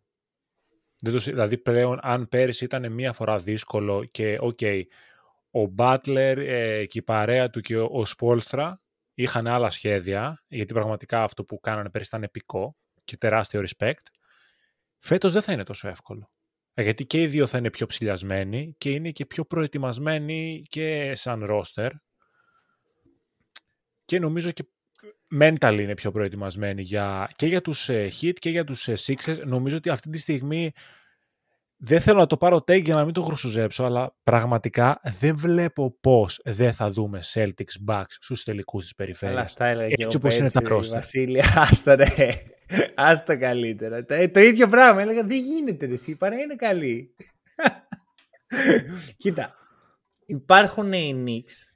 [1.03, 4.59] Δεν το, συ- δηλαδή πλέον αν πέρυσι ήταν μία φορά δύσκολο και οκ,
[5.51, 8.83] ο Μπάτλερ ε, και η παρέα του και ο, ο Σπόλστρα
[9.14, 14.03] είχαν άλλα σχέδια, γιατί πραγματικά αυτό που κάνανε πέρυσι ήταν επικό και τεράστιο respect.
[14.99, 16.31] Φέτος δεν θα είναι τόσο εύκολο.
[16.75, 21.14] Ε, Γιατί και οι δύο θα είναι πιο ψηλιασμένοι και είναι και πιο προετοιμασμένοι και
[21.14, 21.91] σαν roster.
[24.12, 24.64] Και νομίζω και
[25.40, 29.38] mental είναι πιο προετοιμασμένοι για, και για τους ε, Heat και για τους ε, Sixers.
[29.44, 30.72] Νομίζω ότι αυτή τη στιγμή
[31.76, 35.96] δεν θέλω να το πάρω take για να μην το χρυσουζέψω, αλλά πραγματικά δεν βλέπω
[36.00, 39.44] πώς δεν θα δούμε Celtics Bucks στους τελικούς της Αλλά περιφέρειας.
[39.44, 40.94] αυτά έλεγα και Έτσι εγώ όπως είναι τα πέρσι, roster.
[40.94, 42.06] Βασίλη, άστα ρε.
[42.94, 44.04] Άστα καλύτερα.
[44.04, 45.00] Το, το ίδιο πράγμα.
[45.02, 47.14] Έλεγα δεν γίνεται ρε, εσύ, παρά είναι καλή.
[49.22, 49.54] Κοίτα,
[50.26, 51.72] υπάρχουν οι Knicks.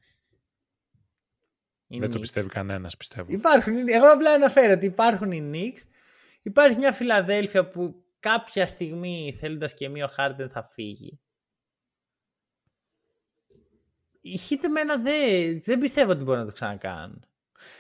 [1.87, 2.21] Οι Δεν το Knicks.
[2.21, 3.33] πιστεύει κανένας, πιστεύω.
[3.33, 5.83] Υπάρχουν, εγώ απλά αναφέρω ότι υπάρχουν οι Knicks
[6.47, 11.21] Υπάρχει μια Φιλαδέλφια που κάποια στιγμή θέλοντας και μία ο Χάρντεν θα φύγει.
[14.21, 17.25] Η Heat εμένα δεν, δεν πιστεύω ότι μπορεί να το ξανακάνουν.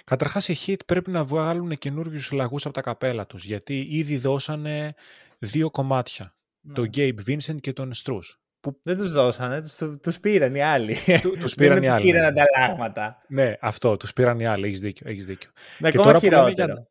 [0.05, 3.45] Καταρχάς οι Heat πρέπει να βγάλουν καινούριους λαγού από τα καπέλα τους.
[3.45, 4.95] Γιατί ήδη δώσανε
[5.39, 6.37] δύο κομμάτια.
[6.61, 6.75] Ναι.
[6.75, 8.19] Τον Gabe Vincent και τον Στρού.
[8.67, 8.81] Που...
[8.83, 10.97] Δεν τους δώσανε, τους τους πήραν οι άλλοι.
[11.23, 12.05] Του πήραν οι άλλοι.
[12.05, 12.43] Πήραν ναι.
[12.43, 13.23] ανταλλάγματα.
[13.29, 14.67] Ναι, αυτό, τους πήραν οι άλλοι.
[14.67, 15.11] Έχεις δίκιο.
[15.11, 15.51] Έχεις δίκιο.
[15.79, 16.89] Με και τώρα που, για,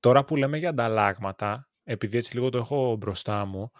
[0.00, 3.70] τώρα που λέμε για ανταλλάγματα, επειδή έτσι λίγο το έχω μπροστά μου,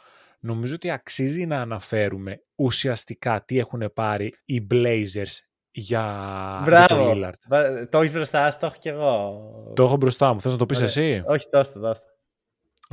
[0.41, 5.39] νομίζω ότι αξίζει να αναφέρουμε ουσιαστικά τι έχουν πάρει οι Blazers
[5.71, 6.03] για,
[6.65, 6.97] Μπράβο.
[6.97, 7.89] το Lillard.
[7.91, 9.73] Το έχεις μπροστά, το έχω κι εγώ.
[9.75, 10.41] Το έχω μπροστά μου.
[10.41, 12.07] Θες να το πεις εσύ; Όχι, δώσ' το, δώσ' το.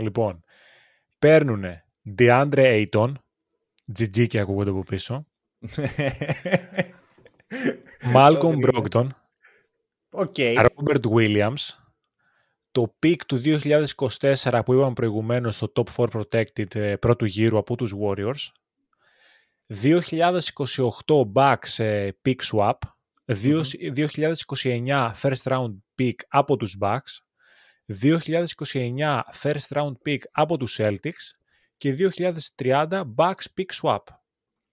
[0.01, 0.43] Λοιπόν,
[1.19, 1.63] παίρνουν
[2.19, 3.13] DeAndre Ayton,
[3.93, 5.25] τζιτζίκι ακούγονται από πίσω,
[8.13, 9.07] Malcolm Brogdon,
[10.11, 10.65] okay.
[10.65, 11.75] Robert Williams,
[12.71, 17.75] το peak του 2024 που είπαμε προηγουμένως στο Top 4 Protected ε, πρώτου γύρου από
[17.75, 18.51] τους Warriors,
[19.83, 22.77] 2028 Bucks ε, pick swap,
[23.25, 27.19] 2029 first round pick από τους Bucks,
[28.01, 31.44] 2029 first round pick από τους Celtics
[31.77, 32.11] και
[32.57, 34.03] 2030 Bucks pick swap.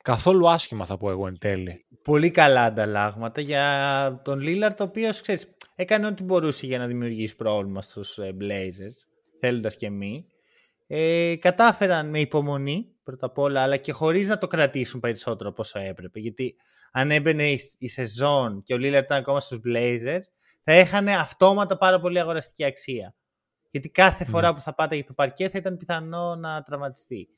[0.02, 1.86] Καθόλου άσχημα θα πω εγώ εν τέλει.
[2.02, 7.36] Πολύ καλά ανταλλάγματα για τον Lillard, ο οποίος ξέρεις, έκανε ό,τι μπορούσε για να δημιουργήσει
[7.36, 9.08] πρόβλημα στους ε, Blazers,
[9.40, 10.26] θέλοντας και μη.
[10.86, 15.62] Ε, κατάφεραν με υπομονή πρώτα απ' όλα, αλλά και χωρίς να το κρατήσουν περισσότερο από
[15.62, 16.20] όσο έπρεπε.
[16.20, 16.54] Γιατί
[16.92, 20.22] αν έμπαινε η, η σεζόν και ο Lillard ήταν ακόμα στους Blazers,
[20.64, 23.14] θα έχανε αυτόματα πάρα πολύ αγοραστική αξία.
[23.72, 24.54] Γιατί κάθε φορά ναι.
[24.54, 27.28] που θα πάτε για το παρκέ θα ήταν πιθανό να τραυματιστεί.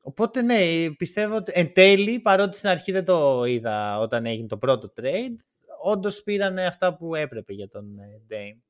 [0.00, 4.58] Οπότε ναι, πιστεύω ότι εν τέλει, παρότι στην αρχή δεν το είδα όταν έγινε το
[4.58, 5.36] πρώτο trade,
[5.82, 8.62] όντως πήραν αυτά που έπρεπε για τον ε, Dame.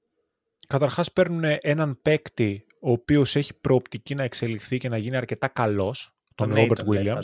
[0.67, 6.17] Καταρχάς παίρνουν έναν παίκτη ο οποίος έχει προοπτική να εξελιχθεί και να γίνει αρκετά καλός,
[6.35, 7.23] τον Ρόμπερτ Williams.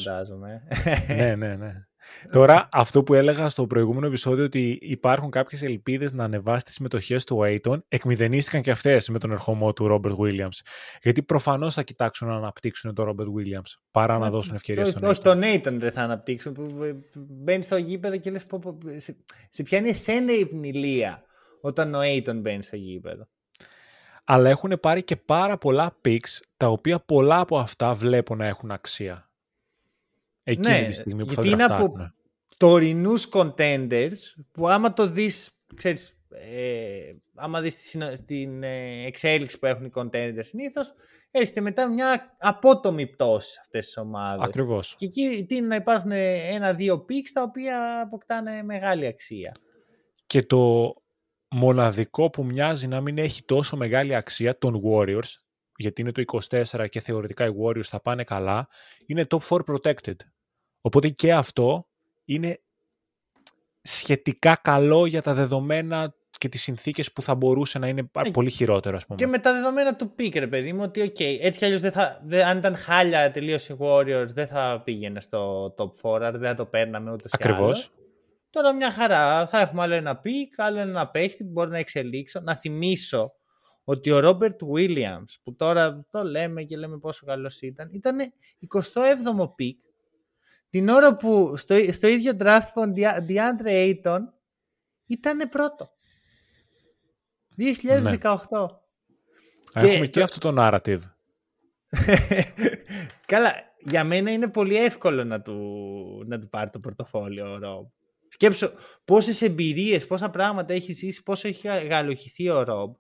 [1.09, 1.87] ναι, ναι, ναι.
[2.33, 7.25] Τώρα, αυτό που έλεγα στο προηγούμενο επεισόδιο ότι υπάρχουν κάποιες ελπίδες να ανεβάσει τις συμμετοχές
[7.25, 10.59] του Aiton, εκμηδενίστηκαν και αυτές με τον ερχομό του Ρόμπερτ Williams.
[11.03, 15.21] Γιατί προφανώς θα κοιτάξουν να αναπτύξουν τον Ρόμπερτ Williams παρά να δώσουν ευκαιρίες στον Όχι,
[15.21, 16.57] τον Aiton δεν θα αναπτύξουν.
[17.15, 18.47] Μπαίνει στο γήπεδο και λες
[18.97, 19.17] σε,
[19.51, 21.23] σε ποια είναι εσένα η πνηλία
[21.61, 23.29] όταν ο Aiton μπαίνει στο γήπεδο.
[24.25, 28.71] Αλλά έχουν πάρει και πάρα πολλά picks, τα οποία πολλά από αυτά βλέπω να έχουν
[28.71, 29.29] αξία.
[30.45, 31.95] Εκείνη ναι, τη στιγμή που γιατί θα είναι από
[32.57, 34.19] τωρινούς contenders
[34.53, 40.45] που άμα το δεις, ξέρεις, ε, άμα δεις στην ε, εξέλιξη που έχουν οι contenders
[40.45, 40.93] συνήθως,
[41.31, 44.47] έρχεται μετά μια απότομη πτώση σε αυτές τις ομάδες.
[44.47, 44.95] Ακριβώς.
[44.95, 49.57] Και εκεί τι να υπάρχουν ένα-δύο picks τα οποία αποκτάνε μεγάλη αξία.
[50.27, 50.95] Και το
[51.49, 55.31] μοναδικό που μοιάζει να μην έχει τόσο μεγάλη αξία των Warriors,
[55.77, 58.69] γιατί είναι το 24 και θεωρητικά οι Warriors θα πάνε καλά,
[59.07, 60.17] είναι top 4 protected.
[60.87, 61.87] Οπότε και αυτό
[62.25, 62.61] είναι
[63.83, 68.51] σχετικά καλό για τα δεδομένα και τις συνθήκες που θα μπορούσε να είναι ε, πολύ
[68.51, 69.19] χειρότερο, ας πούμε.
[69.19, 71.93] Και με τα δεδομένα του pick, ρε παιδί μου, ότι okay, έτσι κι αλλιώς δεν
[71.93, 76.43] θα, δεν, αν ήταν χάλια τελείως οι Warriors, δεν θα πήγαινε στο top 4, δεν
[76.43, 77.91] θα το παίρναμε ούτως Ακριβώς.
[78.51, 82.41] Τώρα μια χαρά, θα έχουμε άλλο ένα pick, άλλο ένα παίχτη που μπορεί να εξελίξω.
[82.41, 83.33] Να θυμίσω
[83.85, 88.17] ότι ο Ρόμπερτ Williams, που τώρα το λέμε και λέμε πόσο καλός ήταν, ήταν
[88.75, 89.79] 27ο pick
[90.75, 92.83] την ώρα που στο, στο ίδιο draft ο
[93.29, 94.19] DeAndre Ayton
[95.07, 95.91] ήταν πρώτο.
[97.59, 97.83] 2018.
[98.03, 98.13] Ναι.
[99.75, 101.01] Έχουμε και, αυτό το narrative.
[103.27, 105.55] Καλά, για μένα είναι πολύ εύκολο να του,
[106.27, 107.87] να του πάρει το πορτοφόλιο ο Ρομπ.
[108.29, 108.73] Σκέψω
[109.05, 112.95] πόσες εμπειρίες, πόσα πράγματα έχει ζήσει, πόσο έχει γαλοχηθεί ο Ρομπ.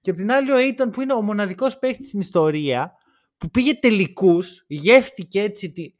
[0.00, 2.92] Και απ' την άλλη ο Aiton που είναι ο μοναδικός παίχτης στην ιστορία
[3.36, 5.94] που πήγε τελικούς, γεύτηκε έτσι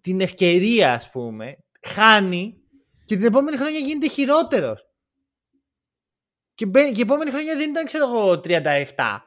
[0.00, 2.60] την ευκαιρία, ας πούμε, χάνει
[3.04, 4.88] και την επόμενη χρονιά γίνεται χειρότερος.
[6.54, 9.18] Και, και η επόμενη χρονιά δεν ήταν, ξέρω εγώ, 37.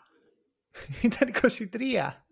[1.04, 2.24] ήταν 23.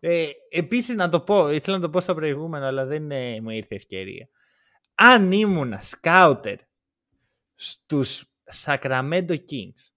[0.00, 3.50] Ε, επίσης να το πω, ήθελα να το πω στο προηγούμενο, αλλά δεν ε, μου
[3.50, 4.28] ήρθε ευκαιρία.
[4.94, 6.56] Αν ήμουνα σκάουτερ
[7.54, 8.24] στους
[8.64, 9.92] Sacramento Kings,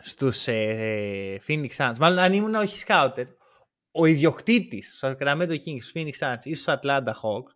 [0.00, 3.26] στους ε, Phoenix Suns, μάλλον αν ήμουν όχι σκάουτερ,
[3.92, 7.54] ο ιδιοκτήτης στο Sacramento Kings, Phoenix Suns ή στο Atlanta Hawks,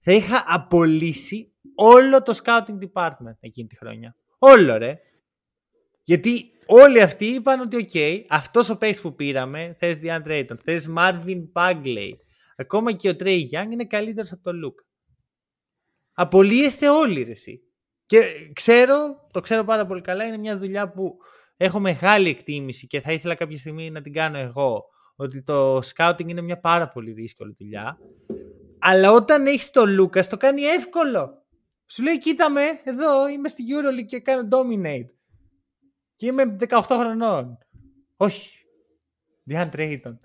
[0.00, 4.16] θα είχα απολύσει όλο το scouting department εκείνη τη χρονιά.
[4.38, 4.98] Όλο ρε.
[6.04, 10.56] Γιατί όλοι αυτοί είπαν ότι OK, okay, αυτός ο παίχτης που πήραμε, θες DeAndre Ayton,
[10.64, 12.10] θες Marvin Bagley,
[12.56, 14.84] ακόμα και ο Trey Young είναι καλύτερος από τον Luka.
[16.12, 17.62] Απολύεστε όλοι ρε εσύ.
[18.06, 21.16] Και ξέρω, το ξέρω πάρα πολύ καλά, είναι μια δουλειά που
[21.56, 24.84] έχω μεγάλη εκτίμηση και θα ήθελα κάποια στιγμή να την κάνω εγώ,
[25.20, 27.98] ότι το scouting είναι μια πάρα πολύ δύσκολη δουλειά.
[28.78, 31.46] Αλλά όταν έχεις το Λούκας, το κάνει εύκολο.
[31.86, 35.10] Σου λέει, κοίτα με, εδώ είμαι στη EuroLeague και κάνω dominate.
[36.16, 37.58] Και είμαι 18 χρονών.
[38.16, 38.58] Όχι.
[39.50, 40.16] DeAndre Ayton.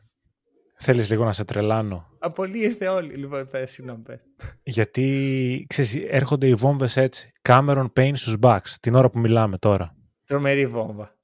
[0.77, 2.07] Θέλεις λίγο να σε τρελάνω.
[2.19, 3.15] Απολύεστε όλοι.
[3.15, 4.19] Λοιπόν, πες, συγγνώμη, πες.
[4.63, 7.31] Γιατί, ξέρεις, έρχονται οι βόμβες έτσι.
[7.41, 9.95] Cameron Payne στους Bucks, την ώρα που μιλάμε τώρα.
[10.25, 11.17] Τρομερή βόμβα.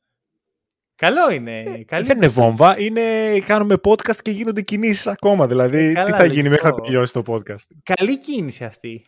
[0.99, 1.59] Καλό είναι.
[1.61, 5.47] Ε, καλή δεν είναι βόμβα, είναι, κάνουμε podcast και γίνονται κινήσεις ακόμα.
[5.47, 6.85] Δηλαδή, Ε, καλά, τι θα γίνει μέχρι να λογικό.
[6.87, 9.05] τελειώσει το podcast; Καλή κίνηση αυτή.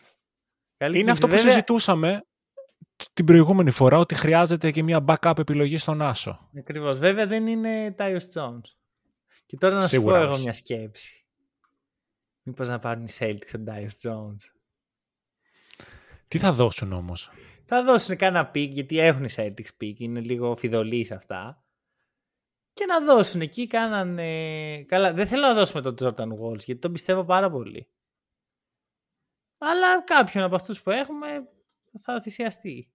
[0.76, 1.10] Καλή Είναι κίνηση.
[1.10, 2.22] αυτό που Βέβαια, συζητούσαμε
[3.14, 6.50] την προηγούμενη φορά, ότι χρειάζεται και μια backup επιλογή στον Άσο.
[6.58, 6.98] Ακριβώς.
[6.98, 8.60] Βέβαια δεν είναι Tyus Jones.
[9.46, 10.42] Και τώρα να σου Σίγουρα πω εγώ όχι.
[10.42, 11.24] μια σκέψη.
[12.42, 14.50] Μήπως να πάρουν οι Celtics τον Tyus Jones.
[16.28, 17.30] Τι θα δώσουν όμως;
[17.64, 21.61] Θα δώσουν κάνα pick, γιατί έχουν οι Celtics pick, είναι λίγο φειδωλοί σε αυτά.
[22.72, 24.18] Και να δώσουν εκεί κάναν...
[24.18, 27.88] ε, Καλά, δεν θέλω να δώσουμε τον Jordan Walsh, γιατί τον πιστεύω πάρα πολύ.
[29.58, 31.48] Αλλά κάποιον από αυτούς που έχουμε
[32.00, 32.92] θα θυσιαστεί.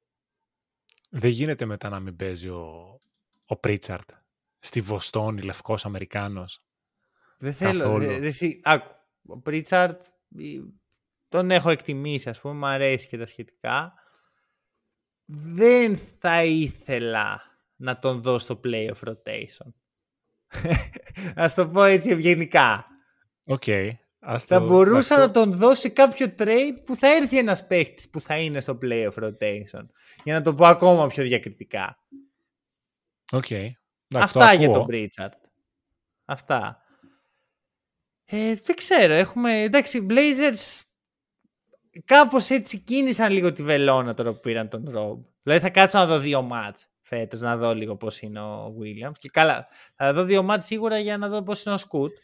[1.10, 3.00] Δεν γίνεται μετά να μην παίζει ο,
[3.46, 4.10] ο Πρίτσαρτ
[4.60, 6.64] στη Βοστόνη, λευκός Αμερικάνος.
[7.38, 7.80] Δεν θέλω.
[7.80, 8.06] Καθόλου.
[8.06, 10.04] Δε, δε, εσύ, άκου, ο Πρίτσαρτ
[11.28, 13.94] τον έχω εκτιμήσει, ας πούμε, μου αρέσει και τα σχετικά.
[15.26, 17.47] Δεν θα ήθελα
[17.80, 19.74] να τον δω στο playoff rotation.
[21.36, 22.86] Ας το πω έτσι ευγενικά.
[23.44, 23.64] Οκ.
[24.20, 27.68] ας Θα το- μπορούσα αυτό- να τον δω σε κάποιο trade που θα έρθει ένας
[27.68, 29.86] παίχτης που θα είναι στο playoff rotation.
[30.24, 32.04] Για να το πω ακόμα πιο διακριτικά.
[33.32, 33.50] Οκ.
[33.52, 33.76] Εντάξει,
[34.16, 34.78] Αυτά το για ακούω.
[34.78, 35.34] τον Πρίτσαρτ.
[36.26, 36.82] Αυτά.
[38.26, 39.14] Ε, δεν ξέρω.
[39.14, 39.62] Έχουμε.
[39.62, 40.82] Εντάξει, οι Blazers
[42.06, 45.26] κάπως έτσι κίνησαν λίγο τη βελόνα τώρα που πήραν τον Rob.
[45.44, 49.18] Δηλαδή θα κάτσω να δω δύο μάτς φέτος, να δω λίγο πώς είναι ο Williams.
[49.20, 52.18] Και καλά, θα δω δύο μάτς σίγουρα για να δω πώς είναι ο Σκουτ.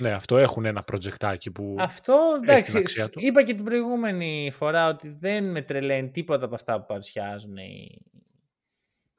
[0.00, 1.76] Ναι, αυτό έχουν ένα προτζεκτάκι που...
[1.78, 2.72] Αυτό εντάξει.
[2.72, 3.18] την αξία του.
[3.22, 8.02] Είπα και την προηγούμενη φορά ότι δεν με τρελαίνει τίποτα από αυτά που παρουσιάζουν οι,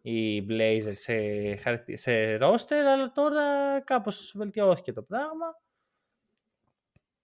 [0.01, 1.13] οι Blazers σε,
[1.55, 3.43] χαρακτη- σε roster, αλλά τώρα
[3.83, 5.45] κάπως βελτιώθηκε το πράγμα.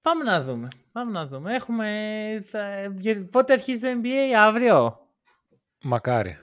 [0.01, 0.67] Πάμε να δούμε.
[0.91, 1.55] Πάμε να δούμε.
[1.55, 1.87] Έχουμε...
[2.49, 2.93] Θα...
[2.97, 4.99] για- Πότε αρχίζει το NBA, αύριο;
[5.83, 6.37] Μακάρι.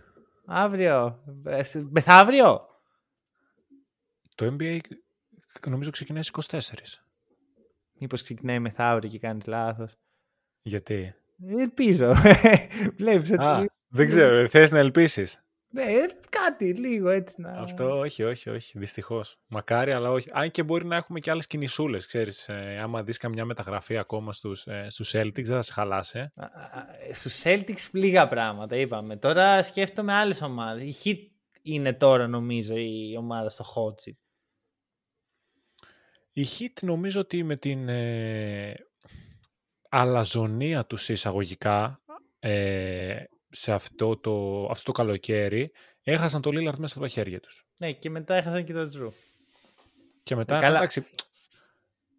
[0.53, 1.23] Αύριο.
[1.45, 2.67] Ε, σε- Μεθαύριο.
[4.35, 4.79] Το NBA
[5.69, 7.05] νομίζω ξεκινάει στις 24.
[7.99, 9.97] Μήπως ξεκινάει μεθαύριο και κάνεις λάθος.
[10.63, 11.15] Γιατί;
[11.47, 12.13] Ελπίζω.
[12.99, 13.43] Βλέπεις ότι...
[13.43, 14.49] Α, δεν ξέρω.
[14.49, 15.45] Θες να ελπίσεις.
[15.73, 15.85] Ναι,
[16.31, 17.51] κάτι λίγο έτσι να...
[17.51, 18.79] Αυτό όχι, όχι, όχι.
[18.79, 19.37] Δυστυχώς.
[19.47, 20.29] Μακάρι, αλλά όχι.
[20.33, 22.07] Αν και μπορεί να έχουμε και άλλες κινησούλες.
[22.07, 26.19] Ξέρεις, ε, άμα δεις καμιά μεταγραφή ακόμα στους ε, στους Celtics, δεν θα σε χαλάσει.
[26.19, 26.23] ε.
[26.23, 29.17] Α, α, α, Στους Celtics λίγα πράγματα είπαμε.
[29.17, 31.05] Τώρα σκέφτομαι άλλες ομάδες.
[31.05, 34.17] Η Heat είναι τώρα νομίζω η ομάδα στο hot seat.
[36.33, 38.75] Η Heat νομίζω ότι με την ε,
[39.89, 42.03] αλαζονία τους εισαγωγικά
[42.39, 45.71] ε, σε αυτό το, αυτό το καλοκαίρι
[46.03, 47.67] έχασαν το Lillard μέσα από τα χέρια τους.
[47.79, 49.13] Ναι, και μετά έχασαν και τον Τζρου.
[50.23, 50.77] Και μετά, καλά.
[50.77, 51.07] εντάξει,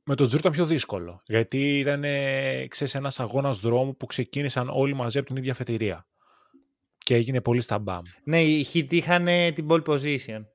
[0.04, 1.22] με τον Τζουρ ήταν πιο δύσκολο.
[1.26, 6.06] Γιατί ήταν, ε, ξέρεις, ένας αγώνας δρόμου που ξεκίνησαν όλοι μαζί από την ίδια αφετηρία.
[6.98, 8.02] Και έγινε πολύ στα μπαμ.
[8.24, 10.46] Ναι, οι Heat είχαν ε, την ball position.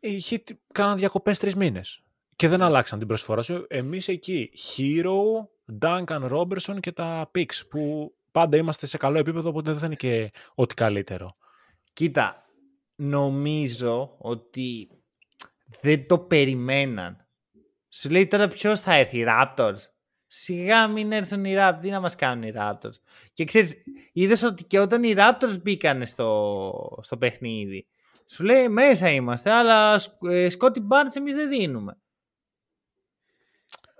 [0.00, 0.42] Οι Heat
[0.72, 2.02] κάναν διακοπές τρεις μήνες.
[2.36, 3.66] Και δεν αλλάξαν την προσφορά σου.
[3.68, 5.18] Εμείς εκεί, Hero,
[5.80, 9.94] Duncan Robertson και τα Picks, που πάντα είμαστε σε καλό επίπεδο, οπότε δεν θα είναι
[9.94, 11.36] και ό,τι καλύτερο.
[11.92, 12.46] Κοίτα,
[12.94, 14.90] νομίζω ότι
[15.80, 17.26] δεν το περιμέναν.
[17.88, 19.76] Σου λέει τώρα ποιος θα έρθει, οι Raptors;
[20.26, 22.94] Σιγά μην έρθουν οι Raptors, τι να μας κάνουν οι Raptors;
[23.32, 23.74] Και ξέρεις,
[24.12, 27.86] είδες ότι και όταν οι Raptors μπήκαν στο, στο παιχνίδι,
[28.26, 29.94] σου λέει μέσα είμαστε, αλλά
[30.28, 31.98] ε, Scotty Barnes εμείς δεν δίνουμε.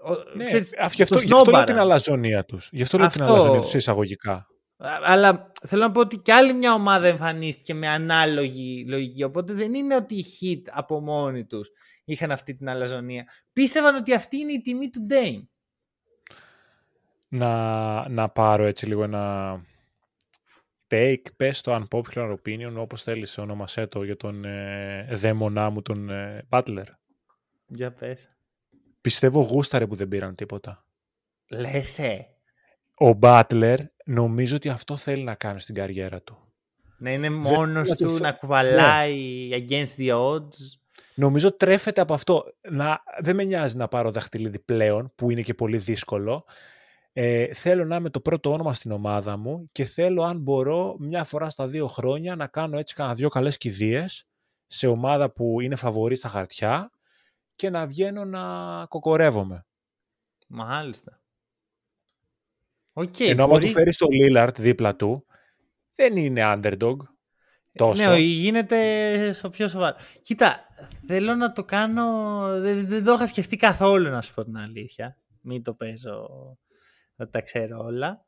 [0.09, 1.67] Ο- Ναι, ξέρεις, α, γι' αυτό, το γι' αυτό λέω σνόμπαραν.
[1.67, 2.69] την αλαζονία τους.
[2.73, 4.33] Γι' αυτό λέω την Αυτό- αλαζονία τους εισαγωγικά.
[4.77, 9.23] Α- Αλλά θέλω να πω ότι και άλλη μια ομάδα εμφανίστηκε με ανάλογη λογική.
[9.23, 11.69] Οπότε δεν είναι ότι οι hit από μόνοι τους
[12.05, 13.25] είχαν αυτή την αλαζονία.
[13.53, 15.43] Πίστευαν ότι αυτή είναι η τιμή του Dame.
[17.29, 19.55] να, να πάρω έτσι λίγο ένα
[20.91, 26.11] take, πες το unpopular opinion, όπως θέλεις ονόμασέ το για τον ε, δαίμονά μου, τον
[26.11, 26.85] ε, Butler.
[27.67, 28.29] Για πες.
[29.01, 30.85] Πιστεύω γούσταρε που δεν πήραν τίποτα.
[31.49, 32.27] Λες, ε.
[33.01, 36.39] Ο Butler νομίζω ότι αυτό θέλει να κάνει στην καριέρα του.
[36.99, 40.79] Να είναι μόνος να το του, φε- να κουβαλάει against the odds.
[41.15, 42.45] Νομίζω τρέφεται από αυτό.
[42.71, 46.45] Να, δεν με νοιάζει να πάρω δαχτυλίδι πλέον, που είναι και πολύ δύσκολο.
[47.13, 51.25] Ε, θέλω να είμαι το πρώτο όνομα στην ομάδα μου και θέλω αν μπορώ μια
[51.25, 54.25] φορά στα δύο χρόνια να κάνω έτσι κάνα δύο καλές κηδείες
[54.67, 56.91] σε ομάδα που είναι φαβορή στα χαρτιά
[57.59, 59.67] και να βγαίνω να κοκορεύομαι.
[60.49, 61.21] Μάλιστα.
[62.93, 63.67] Okay, Ενώ μπορεί...
[63.67, 65.27] του φέρεις το Λίλαρτ δίπλα του,
[65.95, 66.97] δεν είναι underdog.
[67.73, 68.11] Τόσο.
[68.11, 69.97] Ναι, γίνεται στο πιο σοβαρό.
[70.23, 70.67] Κοίτα,
[71.07, 72.05] θέλω να το κάνω.
[72.61, 75.19] Δεν, δεν το είχα σκεφτεί καθόλου, να σου πω την αλήθεια.
[75.41, 76.29] Μην το παίζω
[77.17, 78.27] ότι τα ξέρω όλα.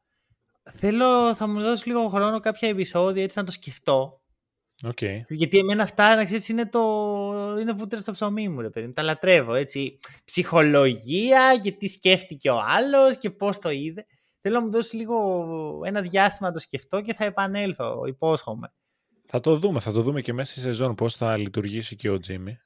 [0.63, 4.20] Θέλω, θα μου δώσεις λίγο χρόνο κάποια επεισόδια έτσι να το σκεφτώ.
[4.87, 5.21] Okay.
[5.29, 6.81] Γιατί εμένα αυτά, να ξέρεις, είναι, το...
[7.61, 8.93] είναι βούτυρα στο ψωμί μου, ρε παιδί.
[8.93, 9.99] Τα λατρεύω, έτσι.
[10.25, 14.07] Ψυχολογία και τι σκέφτηκε ο άλλος και πώς το είδε.
[14.41, 18.73] Θέλω να μου δώσεις λίγο ένα διάστημα να το σκεφτώ και θα επανέλθω, υπόσχομαι.
[19.27, 22.19] Θα το δούμε, θα το δούμε και μέσα στη σεζόν πώς θα λειτουργήσει και ο
[22.19, 22.59] Τζίμι.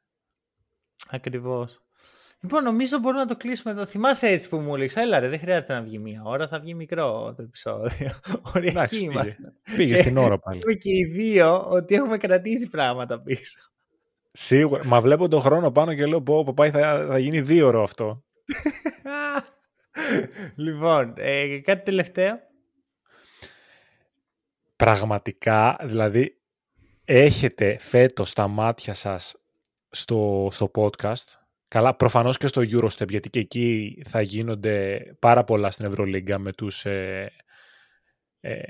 [1.08, 1.83] Ακριβώς.
[2.44, 3.84] Λοιπόν, νομίζω μπορούμε να το κλείσουμε εδώ.
[3.84, 6.74] Θυμάσαι έτσι που μου έλεγες, Έλα, ρε, δεν χρειάζεται να βγει μία ώρα, θα βγει
[6.74, 8.10] μικρό το επεισόδιο.
[8.54, 9.52] Οριακοί είμαστε.
[9.76, 10.60] Πήγε στην ώρα πάλι.
[10.64, 13.58] Είμαι και οι δύο ότι έχουμε κρατήσει πράγματα πίσω.
[14.32, 14.86] Σίγουρα.
[14.86, 18.24] Μα βλέπω τον χρόνο πάνω και λέω: Πω, παπάει, θα, θα γίνει δύο ώρο αυτό.
[20.56, 22.38] λοιπόν, ε, κάτι τελευταίο.
[24.76, 26.40] Πραγματικά, δηλαδή,
[27.04, 29.34] έχετε φέτος τα μάτια σας
[29.90, 31.43] στο, στο podcast;
[31.74, 36.52] Καλά, προφανώς και στο Eurostep, γιατί και εκεί θα γίνονται πάρα πολλά στην Ευρωλίγκα με,
[36.52, 37.32] τους, ε,
[38.40, 38.60] ε,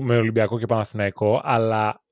[0.00, 2.04] με Ολυμπιακό και Παναθηναϊκό, αλλά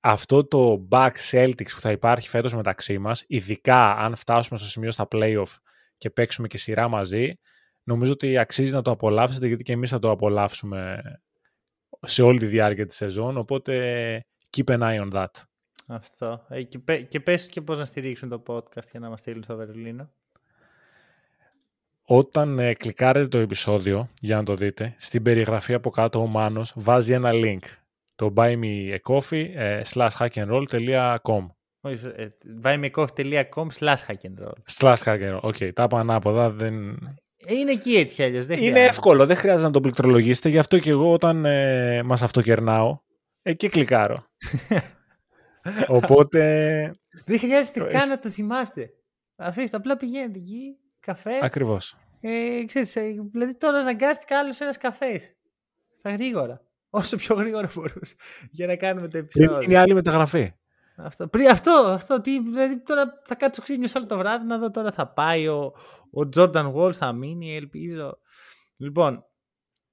[0.00, 4.90] αυτό το back Celtics που θα υπάρχει φέτος μεταξύ μας, ειδικά αν φτάσουμε στο σημείο
[4.90, 5.56] στα playoff
[5.98, 7.38] και παίξουμε και σειρά μαζί,
[7.82, 11.02] νομίζω ότι αξίζει να το απολαύσετε, γιατί και εμείς θα το απολαύσουμε
[12.00, 13.74] σε όλη τη διάρκεια της σεζόν, οπότε
[14.56, 15.30] keep an eye on that.
[15.86, 16.44] Αυτό.
[16.48, 19.42] Ε, και, πέ, και πες και πώς να στηρίξουν το podcast για να μας στείλουν
[19.42, 20.10] στο Βερολίνο.
[22.06, 26.72] Όταν ε, κλικάρετε το επεισόδιο για να το δείτε, στην περιγραφή από κάτω ο Μάνος
[26.76, 27.62] βάζει ένα link.
[28.14, 31.46] Το buymeacoffee ε, slash hackandroll.com
[32.16, 32.28] ε,
[32.62, 34.52] buymeacoffee.com slash hackandroll.
[34.78, 35.40] Slash hackandroll.
[35.40, 36.50] OK, okay, τα είπα ανάποδα.
[36.50, 36.74] Δεν...
[37.46, 38.46] Είναι εκεί έτσι αλλιώς.
[38.46, 40.48] Δεν Είναι εύκολο, δεν χρειάζεται να το πληκτρολογήσετε.
[40.48, 42.98] Γι' αυτό και εγώ όταν ε, μας αυτοκερνάω,
[43.42, 44.26] εκεί κλικάρω.
[45.88, 46.94] Οπότε.
[47.24, 48.90] Δεν χρειάζεται καν να το θυμάστε.
[49.36, 51.42] Αφήστε, απλά πηγαίνετε εκεί, καφές.
[51.42, 51.96] Ακριβώς.
[52.20, 55.36] Ε, ξέρεις, ε, δηλαδή τώρα αναγκάστηκα άλλο ένας καφές.
[55.98, 56.60] Στα γρήγορα.
[56.90, 58.14] Όσο πιο γρήγορα μπορούσα.
[58.50, 59.50] Για να κάνουμε το επεισόδιο.
[59.50, 60.52] Πριν γίνει άλλη μεταγραφή.
[60.96, 64.70] Αυτό, πριν, αυτό, αυτό τι, δηλαδή τώρα θα κάτσω ξύπνιος όλο το βράδυ να δω
[64.70, 65.72] τώρα θα πάει ο,
[66.10, 68.18] ο Jordan Wall θα μείνει, ελπίζω.
[68.76, 69.24] Λοιπόν,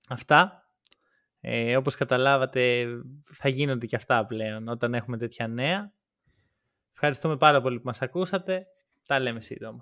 [0.09, 0.61] αυτά.
[1.41, 2.87] Ε, όπως καταλάβατε
[3.31, 5.93] θα γίνονται και αυτά πλέον όταν έχουμε τέτοια νέα.
[6.93, 8.65] Ευχαριστούμε πάρα πολύ που μας ακούσατε.
[9.07, 9.79] Τα λέμε σύντομα.